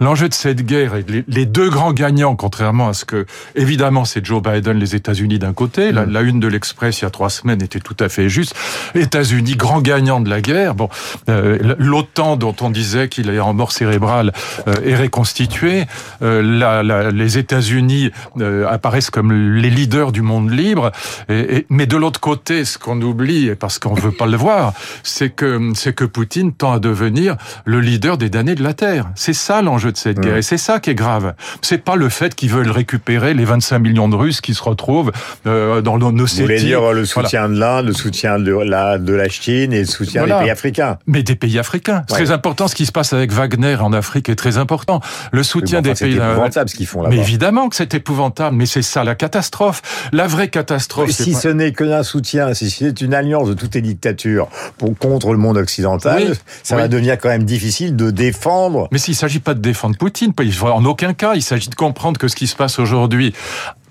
L'enjeu 0.00 0.28
de 0.28 0.34
cette 0.34 0.64
guerre, 0.64 0.94
les, 1.08 1.24
les, 1.26 1.46
deux 1.46 1.70
grands 1.70 1.92
gagnants, 1.92 2.36
contrairement 2.36 2.88
à 2.88 2.92
ce 2.92 3.04
que, 3.04 3.26
évidemment, 3.54 4.04
c'est 4.04 4.24
Joe 4.24 4.42
Biden, 4.42 4.78
les 4.78 4.94
États-Unis 4.94 5.38
d'un 5.38 5.52
côté. 5.52 5.92
La, 5.92 6.04
mm. 6.04 6.12
la, 6.12 6.20
une 6.22 6.40
de 6.40 6.48
l'Express 6.48 7.00
il 7.00 7.04
y 7.04 7.06
a 7.06 7.10
trois 7.10 7.30
semaines 7.30 7.62
était 7.62 7.80
tout 7.80 7.96
à 8.00 8.08
fait 8.08 8.28
juste. 8.28 8.54
États-Unis, 8.94 9.56
grand 9.56 9.80
gagnant 9.80 10.20
de 10.20 10.28
la 10.28 10.40
guerre. 10.40 10.74
Bon, 10.74 10.88
euh, 11.28 11.74
l'OTAN 11.78 12.25
dont 12.34 12.56
on 12.60 12.70
disait 12.70 13.08
qu'il 13.08 13.30
est 13.30 13.38
en 13.38 13.54
mort 13.54 13.70
cérébrale, 13.70 14.32
euh, 14.66 14.74
est 14.84 14.96
reconstitué. 14.96 15.84
Euh, 16.22 16.42
la, 16.42 16.82
la, 16.82 17.12
les 17.12 17.38
États-Unis 17.38 18.10
euh, 18.40 18.66
apparaissent 18.68 19.10
comme 19.10 19.32
les 19.32 19.70
leaders 19.70 20.10
du 20.10 20.22
monde 20.22 20.50
libre. 20.50 20.90
Et, 21.28 21.58
et, 21.58 21.66
mais 21.70 21.86
de 21.86 21.96
l'autre 21.96 22.18
côté, 22.18 22.64
ce 22.64 22.78
qu'on 22.78 23.00
oublie, 23.00 23.54
parce 23.54 23.78
qu'on 23.78 23.94
veut 23.94 24.10
pas 24.10 24.26
le 24.26 24.36
voir, 24.36 24.72
c'est 25.04 25.30
que 25.30 25.70
c'est 25.74 25.94
que 25.94 26.04
Poutine 26.04 26.52
tend 26.52 26.72
à 26.72 26.80
devenir 26.80 27.36
le 27.64 27.80
leader 27.80 28.18
des 28.18 28.30
damnés 28.30 28.56
de 28.56 28.64
la 28.64 28.74
terre. 28.74 29.06
C'est 29.14 29.32
ça 29.34 29.62
l'enjeu 29.62 29.92
de 29.92 29.96
cette 29.96 30.18
guerre, 30.18 30.38
et 30.38 30.42
c'est 30.42 30.56
ça 30.58 30.80
qui 30.80 30.90
est 30.90 30.94
grave. 30.94 31.34
C'est 31.62 31.78
pas 31.84 31.94
le 31.96 32.08
fait 32.08 32.34
qu'ils 32.34 32.50
veulent 32.50 32.70
récupérer 32.70 33.34
les 33.34 33.44
25 33.44 33.78
millions 33.78 34.08
de 34.08 34.16
Russes 34.16 34.40
qui 34.40 34.54
se 34.54 34.62
retrouvent 34.62 35.12
euh, 35.46 35.82
dans 35.82 35.98
nos 35.98 36.10
Vous 36.10 36.26
voulez 36.42 36.58
dire 36.58 36.92
le 36.92 37.04
soutien 37.04 37.48
de 37.48 37.58
l'Inde, 37.58 37.86
le 37.86 37.92
soutien 37.92 38.38
de 38.38 38.52
la 38.52 38.98
de 38.98 39.12
la 39.12 39.28
Chine 39.28 39.72
et 39.72 39.80
le 39.80 39.86
soutien 39.86 40.22
Voilà. 40.22 40.38
des 40.38 40.42
pays 40.44 40.50
africains. 40.50 40.98
Mais 41.06 41.22
des 41.22 41.36
pays 41.36 41.58
africains. 41.58 42.04
Ouais. 42.10 42.15
Très 42.24 42.30
important. 42.32 42.68
Ce 42.68 42.74
qui 42.74 42.86
se 42.86 42.92
passe 42.92 43.12
avec 43.12 43.32
Wagner 43.32 43.76
en 43.76 43.92
Afrique 43.92 44.28
est 44.28 44.34
très 44.36 44.58
important. 44.58 45.00
Le 45.32 45.42
soutien 45.42 45.80
Bon, 45.82 45.90
enfin, 45.90 46.04
des 46.06 46.10
pays. 46.12 46.18
C'est 46.20 46.30
épouvantable 46.32 46.68
ce 46.70 46.74
qu'ils 46.76 46.86
font 46.86 47.02
là-bas. 47.02 47.14
Mais 47.14 47.20
évidemment 47.22 47.68
que 47.68 47.76
c'est 47.76 47.94
épouvantable. 47.94 48.56
Mais 48.56 48.66
c'est 48.66 48.82
ça 48.82 49.04
la 49.04 49.14
catastrophe. 49.14 49.82
La 50.12 50.26
vraie 50.26 50.48
catastrophe. 50.48 51.10
Si 51.10 51.32
pas- 51.32 51.40
ce 51.40 51.48
n'est 51.48 51.72
que 51.72 51.84
d'un 51.84 52.02
soutien, 52.02 52.52
si 52.54 52.70
c'est 52.70 53.00
une 53.00 53.14
alliance 53.14 53.48
de 53.48 53.54
toutes 53.54 53.74
les 53.74 53.82
dictatures 53.82 54.48
pour, 54.78 54.96
contre 54.98 55.32
le 55.32 55.38
monde 55.38 55.56
occidental, 55.56 56.22
Oui, 56.28 56.34
ça 56.62 56.76
oui. 56.76 56.82
va 56.82 56.88
devenir 56.88 57.18
quand 57.18 57.28
même 57.28 57.44
difficile 57.44 57.96
de 57.96 58.10
défendre. 58.10 58.88
Mais 58.92 58.98
s'il 58.98 59.12
ne 59.12 59.18
s'agit 59.18 59.40
pas 59.40 59.54
de 59.54 59.60
défendre 59.60 59.96
Poutine, 59.96 60.32
en 60.62 60.84
aucun 60.84 61.12
cas, 61.14 61.34
il 61.34 61.42
s'agit 61.42 61.68
de 61.68 61.74
comprendre 61.74 62.18
que 62.18 62.28
ce 62.28 62.36
qui 62.36 62.46
se 62.46 62.56
passe 62.56 62.78
aujourd'hui, 62.78 63.34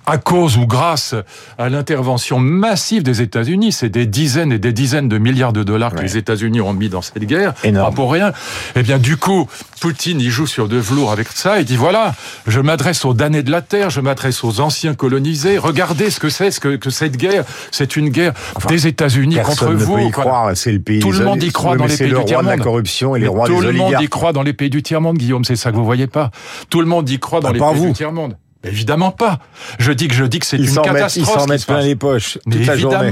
à 0.08 0.18
cause 0.18 0.58
ou 0.58 0.66
grâce 0.68 1.16
à 1.58 1.70
l'intervention 1.70 2.40
massive 2.40 3.04
des 3.04 3.22
États-Unis, 3.22 3.72
c'est 3.72 3.90
des 3.90 4.06
dizaines 4.06 4.52
et 4.52 4.60
des 4.60 4.72
dizaines 4.74 5.10
de 5.10 5.18
milliards 5.18 5.54
de 5.54 5.64
dollars 5.64 5.94
que 5.96 6.02
les 6.02 6.18
États-Unis 6.18 6.62
ont 6.62 6.74
mis 6.74 6.90
dans 6.90 7.02
cette 7.02 7.24
guerre, 7.24 7.54
Énorme. 7.64 7.90
pas 7.90 7.96
pour 7.96 8.12
rien. 8.12 8.32
Eh 8.76 8.84
bien, 8.84 8.98
du 9.00 9.18
coup, 9.18 9.48
Poutine, 9.82 10.20
il 10.20 10.30
joue 10.30 10.48
sur 10.48 10.68
de 10.68 10.78
velours 10.78 11.12
avec 11.12 11.28
ça, 11.30 11.60
il 11.60 11.66
dit 11.66 11.76
voilà, 11.78 12.14
je 12.48 12.60
m'adresse 12.60 13.04
aux 13.06 13.14
damnés 13.14 13.44
de 13.44 13.52
la 13.52 13.62
terre, 13.62 13.90
je 13.90 14.02
m'adresse 14.02 14.44
aux 14.44 14.60
anciens 14.60 14.94
colonisés, 14.94 15.58
regardez 15.58 16.10
ce 16.10 16.20
que 16.20 16.30
c'est, 16.30 16.52
ce 16.52 16.60
que, 16.60 16.76
que 16.76 16.90
cette 16.90 17.18
guerre, 17.18 17.44
c'est 17.72 17.96
une 17.96 18.10
guerre 18.10 18.34
des 18.68 18.88
États-Unis 18.88 19.38
contre 19.44 19.70
ne 19.70 19.76
vous. 19.76 19.96
peut 19.96 20.02
y 20.02 20.12
Voilà. 20.12 20.30
croire. 20.30 20.52
C'est 20.56 20.72
le 20.72 20.80
pays. 20.82 21.00
Tout 21.00 21.12
le 21.12 21.24
monde 21.26 21.42
y 21.44 21.52
croit 21.52 21.76
dans 21.78 21.86
les 21.86 21.98
pays 21.98 22.08
le 22.08 22.14
du 22.14 22.16
roi 22.16 22.24
de 22.26 22.32
la 22.32 22.42
tiers-monde. 22.44 22.64
corruption 22.64 23.16
et 23.16 23.20
les 23.20 23.26
Mais 23.26 23.30
rois 23.30 23.48
tout 23.48 23.60
des 23.62 23.68
le 23.68 23.74
monde 23.74 23.96
y 24.00 24.08
croit 24.08 24.34
dans 24.34 24.44
les 24.44 24.54
pays 24.54 24.70
du 24.70 24.84
tiers-monde, 24.84 25.18
Guillaume, 25.18 25.44
c'est 25.46 25.56
ça 25.56 25.72
que 25.72 25.76
vous 25.78 25.86
voyez 25.86 26.08
pas. 26.08 26.32
Tout 26.70 26.82
le 26.82 26.88
monde 26.88 27.10
y 27.10 27.20
croit 27.20 27.40
dans 27.40 27.50
Ah, 27.50 27.54
les 27.54 27.60
pays 27.60 27.68
vous. 27.74 27.88
du 27.88 27.94
tiers-monde. 27.94 28.36
Évidemment 28.66 29.12
pas. 29.12 29.40
Je 29.80 29.92
dis 29.92 30.08
que 30.08 30.16
je 30.16 30.24
dis 30.26 30.40
que 30.40 30.46
c'est 30.46 30.58
une 30.58 30.66
mettent, 30.66 31.16
ils 31.16 31.24
catastrophe. 31.24 31.42
s'en 31.42 31.48
mettent 31.48 31.66
plein 31.66 31.82
les 31.82 31.96
poches 31.96 32.38
Mais 32.46 32.64
journée. 32.64 33.10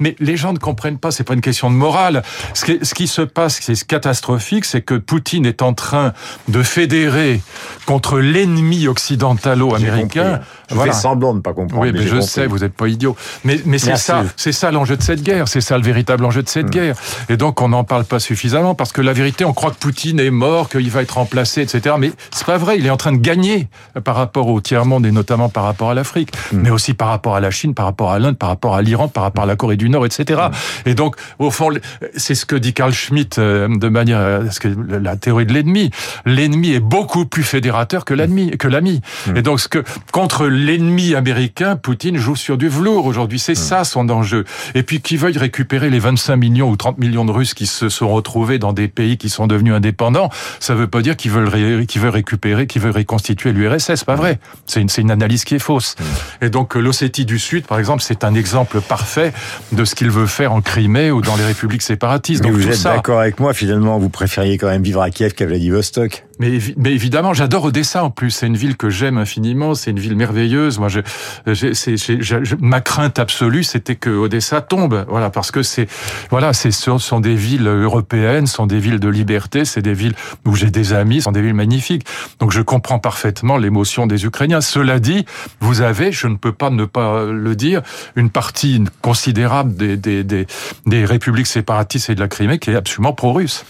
mais 0.00 0.16
les 0.20 0.36
gens 0.36 0.52
ne 0.52 0.58
comprennent 0.58 0.98
pas, 0.98 1.10
c'est 1.10 1.24
pas 1.24 1.34
une 1.34 1.40
question 1.40 1.70
de 1.70 1.76
morale. 1.76 2.22
Ce 2.54 2.64
qui, 2.64 2.78
ce 2.82 2.94
qui 2.94 3.06
se 3.06 3.22
passe, 3.22 3.60
c'est 3.60 3.86
catastrophique, 3.86 4.64
c'est 4.64 4.82
que 4.82 4.94
Poutine 4.94 5.46
est 5.46 5.62
en 5.62 5.74
train 5.74 6.12
de 6.48 6.62
fédérer 6.62 7.40
contre 7.86 8.18
l'ennemi 8.18 8.86
occidentalo-américain. 8.86 10.40
Je 10.70 10.76
fais 10.76 10.92
semblant 10.92 11.32
de 11.32 11.38
ne 11.38 11.42
pas 11.42 11.52
comprendre. 11.52 11.82
Oui, 11.82 11.92
mais, 11.92 12.02
je 12.02 12.10
compris. 12.14 12.26
sais, 12.26 12.46
vous 12.46 12.58
n'êtes 12.58 12.74
pas 12.74 12.88
idiot. 12.88 13.16
Mais, 13.44 13.60
mais 13.64 13.78
c'est 13.78 13.96
ça, 13.96 14.24
c'est 14.36 14.52
ça 14.52 14.70
l'enjeu 14.70 14.96
de 14.96 15.02
cette 15.02 15.22
guerre. 15.22 15.48
C'est 15.48 15.60
ça 15.60 15.76
le 15.76 15.84
véritable 15.84 16.24
enjeu 16.24 16.42
de 16.42 16.48
cette 16.48 16.70
guerre. 16.70 16.96
Et 17.28 17.36
donc, 17.36 17.60
on 17.60 17.68
n'en 17.68 17.84
parle 17.84 18.04
pas 18.04 18.18
suffisamment 18.18 18.74
parce 18.74 18.92
que 18.92 19.00
la 19.00 19.12
vérité, 19.12 19.44
on 19.44 19.52
croit 19.52 19.70
que 19.70 19.76
Poutine 19.76 20.20
est 20.20 20.30
mort, 20.30 20.68
qu'il 20.68 20.90
va 20.90 21.02
être 21.02 21.12
remplacé, 21.12 21.62
etc. 21.62 21.96
Mais 21.98 22.12
c'est 22.30 22.46
pas 22.46 22.58
vrai. 22.58 22.78
Il 22.78 22.86
est 22.86 22.90
en 22.90 22.96
train 22.96 23.12
de 23.12 23.18
gagner 23.18 23.68
par 24.04 24.16
rapport 24.16 24.48
au 24.48 24.60
tiers 24.60 24.84
monde 24.84 25.06
et 25.06 25.12
notamment 25.12 25.48
par 25.48 25.64
rapport 25.64 25.90
à 25.90 25.94
l'Afrique, 25.94 26.30
mais 26.52 26.70
aussi 26.70 26.94
par 26.94 27.08
rapport 27.08 27.36
à 27.36 27.40
la 27.40 27.50
Chine, 27.50 27.74
par 27.74 27.86
rapport 27.86 28.12
à 28.12 28.18
l'Inde, 28.18 28.36
par 28.36 28.48
rapport 28.48 28.74
à 28.74 28.82
l'Iran, 28.82 29.08
par 29.08 29.22
rapport 29.22 29.44
à 29.44 29.46
la 29.46 29.56
Corée 29.56 29.76
du 29.76 29.88
Nord, 29.88 30.06
etc. 30.06 30.42
Et 30.86 30.94
donc, 30.94 31.16
au 31.38 31.50
fond, 31.50 31.70
c'est 32.16 32.34
ce 32.34 32.46
que 32.46 32.56
dit 32.56 32.72
Carl 32.72 32.92
Schmitt 32.92 33.38
euh, 33.38 33.68
de 33.68 33.88
manière, 33.88 34.18
euh, 34.18 34.50
ce 34.50 34.60
que 34.60 34.68
la 34.68 35.16
théorie 35.16 35.46
de 35.46 35.52
l'ennemi. 35.52 35.90
L'ennemi 36.26 36.72
est 36.72 36.80
beaucoup 36.80 37.26
plus 37.26 37.42
fédérateur 37.42 38.04
que 38.04 38.14
l'ennemi, 38.14 38.56
que 38.56 38.68
l'ami. 38.68 39.00
Et 39.34 39.42
donc, 39.42 39.60
ce 39.60 39.68
que 39.68 39.82
contre 40.12 40.46
l'ennemi 40.54 41.14
américain, 41.14 41.76
Poutine 41.76 42.16
joue 42.16 42.36
sur 42.36 42.56
du 42.56 42.68
velours 42.68 43.06
aujourd'hui. 43.06 43.38
C'est 43.38 43.54
ça 43.54 43.84
son 43.84 44.08
enjeu. 44.08 44.44
Et 44.74 44.82
puis, 44.82 45.00
qu'ils 45.00 45.18
veuille 45.18 45.36
récupérer 45.38 45.90
les 45.90 45.98
25 45.98 46.36
millions 46.36 46.70
ou 46.70 46.76
30 46.76 46.98
millions 46.98 47.24
de 47.24 47.32
Russes 47.32 47.54
qui 47.54 47.66
se 47.66 47.88
sont 47.88 48.08
retrouvés 48.08 48.58
dans 48.58 48.72
des 48.72 48.88
pays 48.88 49.16
qui 49.16 49.28
sont 49.28 49.46
devenus 49.46 49.74
indépendants, 49.74 50.30
ça 50.60 50.74
veut 50.74 50.86
pas 50.86 51.02
dire 51.02 51.16
qu'ils 51.16 51.30
veulent, 51.30 51.48
ré- 51.48 51.86
qu'ils 51.86 52.00
veulent 52.00 52.10
récupérer, 52.10 52.66
qu'ils 52.66 52.82
veulent 52.82 52.92
reconstituer 52.96 53.52
l'URSS. 53.52 54.04
Pas 54.04 54.14
vrai. 54.14 54.38
C'est 54.66 54.80
une, 54.80 54.88
une 54.98 55.10
analyse 55.10 55.44
qui 55.44 55.54
est 55.56 55.58
fausse. 55.58 55.96
Et 56.40 56.50
donc, 56.50 56.74
l'Ossétie 56.74 57.24
du 57.24 57.38
Sud, 57.38 57.66
par 57.66 57.78
exemple, 57.78 58.02
c'est 58.02 58.24
un 58.24 58.34
exemple 58.34 58.80
parfait 58.80 59.32
de 59.72 59.84
ce 59.84 59.94
qu'il 59.94 60.10
veut 60.10 60.26
faire 60.26 60.52
en 60.52 60.60
Crimée 60.60 61.10
ou 61.10 61.20
dans 61.20 61.36
les 61.36 61.44
républiques 61.44 61.82
séparatistes. 61.82 62.42
Mais 62.44 62.50
Donc, 62.50 62.58
vous 62.60 62.68
êtes 62.68 62.74
ça, 62.74 62.94
d'accord 62.94 63.20
avec 63.20 63.40
moi, 63.40 63.52
finalement, 63.54 63.98
vous 63.98 64.08
préfériez 64.08 64.58
quand 64.58 64.68
même 64.68 64.82
vivre 64.82 65.02
à 65.02 65.10
Kiev 65.10 65.32
qu'à 65.34 65.46
Vladivostok? 65.46 66.24
Mais, 66.38 66.50
évi- 66.50 66.74
mais 66.76 66.92
évidemment, 66.92 67.32
j'adore 67.34 67.64
Odessa 67.64 68.04
en 68.04 68.10
plus. 68.10 68.30
C'est 68.30 68.46
une 68.46 68.56
ville 68.56 68.76
que 68.76 68.90
j'aime 68.90 69.18
infiniment. 69.18 69.74
C'est 69.74 69.90
une 69.90 69.98
ville 70.00 70.16
merveilleuse. 70.16 70.78
Moi, 70.78 70.88
je, 70.88 71.00
j'ai- 71.46 71.74
je- 71.74 72.54
ma 72.60 72.80
crainte 72.80 73.18
absolue, 73.18 73.64
c'était 73.64 73.96
que 73.96 74.10
Odessa 74.10 74.60
tombe. 74.60 75.04
Voilà, 75.08 75.30
parce 75.30 75.50
que 75.50 75.62
c'est, 75.62 75.86
voilà, 76.30 76.52
c'est 76.52 76.70
ce 76.70 76.98
sont 76.98 77.20
des 77.20 77.34
villes 77.34 77.66
européennes, 77.66 78.46
sont 78.46 78.66
des 78.66 78.78
villes 78.78 79.00
de 79.00 79.08
liberté, 79.08 79.64
c'est 79.64 79.82
des 79.82 79.94
villes 79.94 80.14
où 80.44 80.54
j'ai 80.54 80.70
des 80.70 80.92
amis, 80.92 81.22
sont 81.22 81.32
des 81.32 81.42
villes 81.42 81.54
magnifiques. 81.54 82.06
Donc, 82.40 82.52
je 82.52 82.60
comprends 82.62 82.98
parfaitement 82.98 83.56
l'émotion 83.56 84.06
des 84.06 84.24
Ukrainiens. 84.24 84.60
Cela 84.60 84.98
dit, 84.98 85.24
vous 85.60 85.80
avez, 85.82 86.12
je 86.12 86.26
ne 86.26 86.36
peux 86.36 86.52
pas 86.52 86.70
ne 86.70 86.84
pas 86.84 87.24
le 87.24 87.54
dire, 87.56 87.82
une 88.16 88.30
partie 88.30 88.82
considérable 89.02 89.74
des, 89.76 89.96
des, 89.96 90.24
des, 90.24 90.46
des 90.86 91.04
républiques 91.04 91.46
séparatistes 91.46 92.10
et 92.10 92.14
de 92.14 92.20
la 92.20 92.28
Crimée 92.28 92.58
qui 92.58 92.70
est 92.70 92.76
absolument 92.76 93.12
pro-russe. 93.12 93.64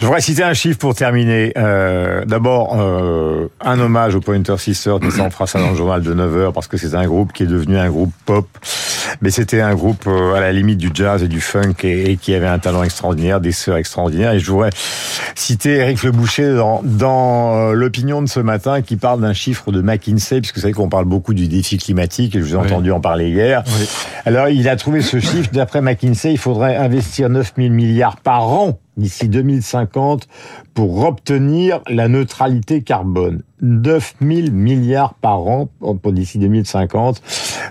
Je 0.00 0.06
voudrais 0.06 0.20
citer 0.20 0.42
un 0.42 0.54
chiffre 0.54 0.78
pour 0.78 0.94
terminer. 0.94 1.52
Euh, 1.56 1.93
D'abord, 2.26 2.76
euh, 2.78 3.48
un 3.60 3.78
hommage 3.80 4.14
aux 4.14 4.20
Pointer 4.20 4.56
Sisters, 4.58 4.98
mais 5.00 5.10
ça 5.10 5.22
on 5.24 5.30
fera 5.30 5.46
ça 5.46 5.58
dans 5.60 5.70
le 5.70 5.76
journal 5.76 6.02
de 6.02 6.14
9h, 6.14 6.52
parce 6.52 6.66
que 6.68 6.76
c'est 6.76 6.94
un 6.94 7.06
groupe 7.06 7.32
qui 7.32 7.42
est 7.42 7.46
devenu 7.46 7.76
un 7.76 7.88
groupe 7.90 8.12
pop. 8.26 8.46
Mais 9.20 9.30
c'était 9.30 9.60
un 9.60 9.74
groupe 9.74 10.04
euh, 10.06 10.34
à 10.34 10.40
la 10.40 10.52
limite 10.52 10.78
du 10.78 10.90
jazz 10.92 11.22
et 11.22 11.28
du 11.28 11.40
funk 11.40 11.74
et, 11.84 12.10
et 12.12 12.16
qui 12.16 12.34
avait 12.34 12.46
un 12.48 12.58
talent 12.58 12.82
extraordinaire, 12.82 13.40
des 13.40 13.52
sœurs 13.52 13.76
extraordinaires. 13.76 14.32
Et 14.32 14.38
je 14.40 14.50
voudrais 14.50 14.70
citer 15.34 15.76
Eric 15.76 16.02
Le 16.02 16.10
Boucher 16.10 16.54
dans, 16.54 16.80
dans 16.82 17.54
euh, 17.56 17.72
l'opinion 17.74 18.22
de 18.22 18.26
ce 18.28 18.40
matin 18.40 18.82
qui 18.82 18.96
parle 18.96 19.20
d'un 19.20 19.32
chiffre 19.32 19.70
de 19.72 19.82
McKinsey, 19.82 20.40
puisque 20.40 20.56
vous 20.56 20.62
savez 20.62 20.72
qu'on 20.72 20.88
parle 20.88 21.04
beaucoup 21.04 21.34
du 21.34 21.46
défi 21.48 21.78
climatique, 21.78 22.34
et 22.34 22.40
je 22.40 22.44
vous 22.44 22.54
ai 22.54 22.56
Oui. 22.58 22.64
entendu 22.66 22.90
en 22.92 23.00
parler 23.00 23.28
hier. 23.28 23.62
Oui. 23.78 23.88
Alors, 24.24 24.48
il 24.48 24.68
a 24.68 24.76
trouvé 24.76 25.00
ce 25.02 25.20
chiffre. 25.20 25.50
D'après 25.52 25.80
McKinsey, 25.80 26.32
il 26.32 26.38
faudrait 26.38 26.76
investir 26.76 27.28
9 27.28 27.52
000 27.56 27.68
milliards 27.70 28.16
par 28.16 28.48
an 28.48 28.78
d'ici 28.96 29.28
2050 29.28 30.28
pour 30.74 31.04
obtenir 31.04 31.80
la 31.88 32.08
neutralité 32.08 32.82
carbone. 32.82 33.42
9 33.64 34.14
000 34.20 34.50
milliards 34.52 35.14
par 35.14 35.38
an 35.40 35.68
pour 36.02 36.12
d'ici 36.12 36.38
2050 36.38 37.22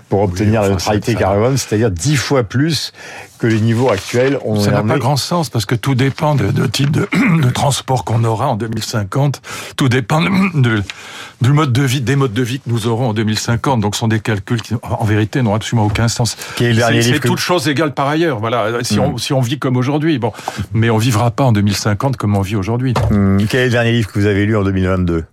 pour 0.08 0.22
obtenir 0.22 0.60
enfin, 0.60 0.68
la 0.68 0.74
neutralité 0.74 1.14
carbone, 1.14 1.56
c'est-à-dire 1.56 1.90
10 1.90 2.16
fois 2.16 2.42
plus 2.42 2.92
que 3.38 3.46
les 3.46 3.60
niveaux 3.60 3.90
actuels. 3.90 4.38
On 4.44 4.60
Ça 4.60 4.70
n'a 4.70 4.82
pas 4.82 4.96
est- 4.96 4.98
grand 4.98 5.16
sens 5.16 5.50
parce 5.50 5.66
que 5.66 5.74
tout 5.74 5.94
dépend 5.94 6.34
de, 6.34 6.50
de 6.50 6.66
type 6.66 6.90
de, 6.90 7.08
de 7.42 7.50
transport 7.50 8.04
qu'on 8.04 8.24
aura 8.24 8.48
en 8.48 8.56
2050. 8.56 9.40
Tout 9.76 9.88
dépend 9.88 10.20
de, 10.22 10.82
du 11.40 11.52
mode 11.52 11.72
de 11.72 11.82
vie, 11.82 12.00
des 12.00 12.16
modes 12.16 12.32
de 12.32 12.42
vie 12.42 12.58
que 12.60 12.68
nous 12.70 12.86
aurons 12.86 13.10
en 13.10 13.14
2050. 13.14 13.80
Donc, 13.80 13.94
ce 13.94 14.00
sont 14.00 14.08
des 14.08 14.20
calculs 14.20 14.62
qui, 14.62 14.74
en 14.82 15.04
vérité, 15.04 15.42
n'ont 15.42 15.54
absolument 15.54 15.86
aucun 15.86 16.08
sens. 16.08 16.36
C'est 16.58 16.72
livre 16.72 16.88
c'est 17.02 17.20
que- 17.20 17.28
toute 17.28 17.38
chose 17.38 17.68
égale 17.68 17.92
par 17.94 18.08
ailleurs. 18.08 18.38
Voilà. 18.40 18.82
Si, 18.82 18.98
on, 18.98 19.18
si 19.18 19.32
on 19.32 19.40
vit 19.40 19.58
comme 19.58 19.76
aujourd'hui, 19.76 20.18
bon, 20.18 20.32
mais 20.72 20.90
on 20.90 20.98
vivra 20.98 21.30
pas 21.30 21.44
en 21.44 21.52
2050 21.52 22.16
comme 22.16 22.36
on 22.36 22.40
vit 22.42 22.56
aujourd'hui. 22.56 22.94
Hum, 23.10 23.38
Quel 23.48 23.60
est 23.60 23.64
le 23.66 23.70
dernier 23.70 23.92
livre 23.92 24.10
que 24.10 24.18
vous 24.18 24.26
avez 24.26 24.46
lu 24.46 24.56
en 24.56 24.62
2022 24.64 25.24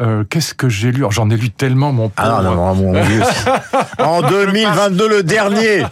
Euh, 0.00 0.24
Qu'est-ce 0.28 0.54
que 0.54 0.68
j'ai 0.68 0.90
lu? 0.90 0.98
Alors, 1.00 1.12
J'en 1.12 1.28
ai 1.30 1.36
lu 1.36 1.50
tellement, 1.50 1.92
mon 1.92 2.08
pauvre. 2.08 2.34
Ah 2.38 2.42
non, 2.42 2.54
non, 2.54 2.74
non, 2.74 2.92
mon 2.92 2.92
Dieu. 3.04 3.20
En 3.98 4.22
2022, 4.22 5.08
le 5.08 5.22
dernier 5.22 5.84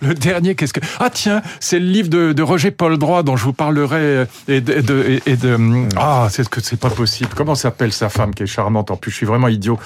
Le 0.00 0.14
dernier, 0.14 0.54
qu'est-ce 0.54 0.72
que 0.72 0.80
Ah 0.98 1.10
tiens, 1.10 1.42
c'est 1.60 1.78
le 1.78 1.86
livre 1.86 2.08
de, 2.08 2.32
de 2.32 2.42
Roger 2.42 2.70
Paul 2.70 2.96
Droit 2.98 3.22
dont 3.22 3.36
je 3.36 3.44
vous 3.44 3.52
parlerai 3.52 3.96
euh, 4.00 4.24
et 4.48 4.60
de, 4.60 4.72
et 4.74 4.82
de, 4.82 5.20
et- 5.26 5.36
de- 5.36 5.58
ah 5.96 6.28
c'est 6.30 6.48
que 6.48 6.60
c'est 6.62 6.78
pas 6.80 6.90
possible. 6.90 7.30
Comment 7.36 7.54
s'appelle 7.54 7.92
sa 7.92 8.08
femme 8.08 8.34
qui 8.34 8.42
est 8.44 8.46
charmante 8.46 8.90
En 8.90 8.96
plus, 8.96 9.10
je 9.10 9.16
suis 9.16 9.26
vraiment 9.26 9.48
idiot. 9.48 9.78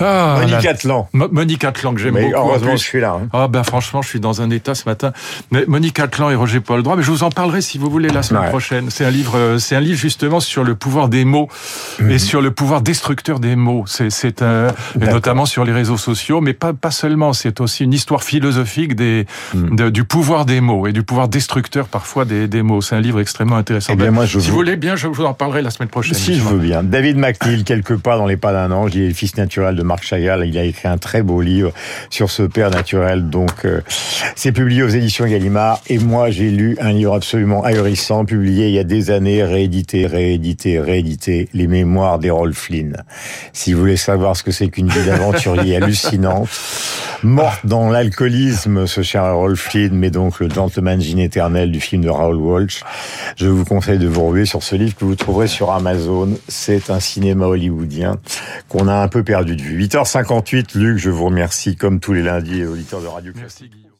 Ah, 0.00 0.36
Monique 0.40 0.62
la- 0.62 0.70
Atlan. 0.70 1.08
Mo- 1.12 1.28
Monique 1.30 1.64
Atlan 1.64 1.94
que 1.94 2.00
j'aime 2.00 2.14
beaucoup. 2.14 2.34
en 2.34 2.48
heureusement, 2.48 2.72
je 2.76 2.82
suis 2.82 3.00
là. 3.00 3.18
hein. 3.22 3.28
Ah 3.32 3.48
ben 3.48 3.62
franchement, 3.64 4.02
je 4.02 4.08
suis 4.08 4.20
dans 4.20 4.40
un 4.40 4.50
état 4.50 4.74
ce 4.74 4.88
matin. 4.88 5.12
Mais 5.50 5.64
Monique 5.66 5.98
Atlan 5.98 6.30
et 6.30 6.34
Roger 6.34 6.60
Paul 6.60 6.82
Droit, 6.82 6.96
mais 6.96 7.02
je 7.02 7.10
vous 7.10 7.22
en 7.24 7.30
parlerai 7.30 7.60
si 7.60 7.78
vous 7.78 7.90
voulez 7.90 8.08
la 8.08 8.22
semaine 8.22 8.42
Ouais. 8.44 8.48
prochaine. 8.50 8.86
C'est 8.90 9.04
un 9.04 9.10
livre, 9.10 9.36
euh, 9.36 9.58
c'est 9.58 9.76
un 9.76 9.80
livre 9.80 9.98
justement 9.98 10.40
sur 10.40 10.64
le 10.64 10.74
pouvoir 10.74 11.08
des 11.08 11.24
mots 11.24 11.48
Mhm. 12.00 12.10
et 12.10 12.18
sur 12.18 12.40
le 12.40 12.50
pouvoir 12.50 12.82
destructeur 12.84 13.40
des 13.40 13.56
mots. 13.56 13.84
C'est, 13.86 14.42
un, 14.42 14.68
notamment 15.00 15.46
sur 15.46 15.64
les 15.64 15.72
réseaux 15.72 15.96
sociaux, 15.96 16.40
mais 16.40 16.52
pas, 16.52 16.72
pas 16.72 16.90
seulement. 16.90 17.32
C'est 17.32 17.60
aussi 17.60 17.84
une 17.84 17.92
histoire 17.92 18.22
philosophique 18.22 18.94
des, 18.94 19.26
hmm. 19.54 19.90
du 19.90 20.04
pouvoir 20.04 20.44
des 20.44 20.60
mots 20.60 20.86
et 20.86 20.92
du 20.92 21.02
pouvoir 21.02 21.28
destructeur 21.28 21.88
parfois 21.88 22.24
des, 22.24 22.46
des 22.46 22.62
mots. 22.62 22.80
C'est 22.80 22.94
un 22.94 23.00
livre 23.00 23.20
extrêmement 23.20 23.56
intéressant. 23.56 23.92
Eh 23.94 23.96
bien, 23.96 24.10
moi, 24.10 24.26
je 24.26 24.38
si 24.38 24.50
vous 24.50 24.56
voulez 24.56 24.76
bien, 24.76 24.94
je 24.94 25.08
vous 25.08 25.24
en 25.24 25.34
parlerai 25.34 25.62
la 25.62 25.70
semaine 25.70 25.88
prochaine. 25.88 26.14
Si 26.14 26.34
je 26.34 26.42
veux 26.42 26.58
bien. 26.58 26.82
David 26.82 27.16
McNeil, 27.16 27.64
quelque 27.64 27.94
part 27.94 28.18
dans 28.18 28.26
les 28.26 28.36
pas 28.36 28.52
d'un 28.52 28.70
ange, 28.70 28.94
il 28.94 29.02
est 29.02 29.08
le 29.08 29.14
fils 29.14 29.36
naturel 29.36 29.74
de 29.74 29.82
Marc 29.82 30.04
Chagall. 30.04 30.46
Il 30.46 30.58
a 30.58 30.64
écrit 30.64 30.88
un 30.88 30.98
très 30.98 31.22
beau 31.22 31.40
livre 31.40 31.72
sur 32.10 32.30
ce 32.30 32.42
père 32.42 32.70
naturel. 32.70 33.30
Donc, 33.30 33.64
euh, 33.64 33.80
c'est 34.36 34.52
publié 34.52 34.82
aux 34.82 34.88
éditions 34.88 35.26
Gallimard. 35.26 35.80
Et 35.88 35.98
moi, 35.98 36.30
j'ai 36.30 36.50
lu 36.50 36.76
un 36.80 36.92
livre 36.92 37.14
absolument 37.14 37.64
ahurissant, 37.64 38.24
publié 38.24 38.68
il 38.68 38.74
y 38.74 38.78
a 38.78 38.84
des 38.84 39.10
années, 39.10 39.42
réédité, 39.42 40.06
réédité, 40.06 40.78
réédité, 40.80 41.48
Les 41.54 41.66
Mémoires 41.66 42.18
d'Errol 42.18 42.52
Flynn. 42.52 42.73
Si 43.52 43.72
vous 43.72 43.80
voulez 43.80 43.96
savoir 43.96 44.36
ce 44.36 44.42
que 44.42 44.50
c'est 44.50 44.68
qu'une 44.68 44.88
vie 44.88 45.04
d'aventurier 45.06 45.76
hallucinante, 45.82 46.48
morte 47.22 47.64
dans 47.64 47.90
l'alcoolisme, 47.90 48.86
ce 48.86 49.02
cher 49.02 49.24
Errol 49.24 49.56
Flynn, 49.56 49.94
mais 49.94 50.10
donc 50.10 50.40
le 50.40 50.50
gentleman 50.50 51.00
gin 51.00 51.18
éternel 51.18 51.70
du 51.70 51.80
film 51.80 52.02
de 52.02 52.10
Raoul 52.10 52.36
Walsh, 52.36 52.82
je 53.36 53.46
vous 53.46 53.64
conseille 53.64 53.98
de 53.98 54.08
vous 54.08 54.26
ruer 54.26 54.44
sur 54.44 54.62
ce 54.62 54.76
livre 54.76 54.94
que 54.96 55.04
vous 55.04 55.16
trouverez 55.16 55.46
sur 55.46 55.72
Amazon. 55.72 56.28
C'est 56.48 56.90
un 56.90 57.00
cinéma 57.00 57.46
hollywoodien 57.46 58.16
qu'on 58.68 58.88
a 58.88 58.94
un 58.94 59.08
peu 59.08 59.22
perdu 59.22 59.56
de 59.56 59.62
vue. 59.62 59.84
8h58, 59.84 60.78
Luc, 60.78 60.98
je 60.98 61.10
vous 61.10 61.26
remercie 61.26 61.76
comme 61.76 62.00
tous 62.00 62.12
les 62.12 62.22
lundis, 62.22 62.64
auditeurs 62.64 63.00
de 63.00 63.06
Radio 63.06 63.32
Merci 63.36 63.68
Guillaume. 63.68 63.93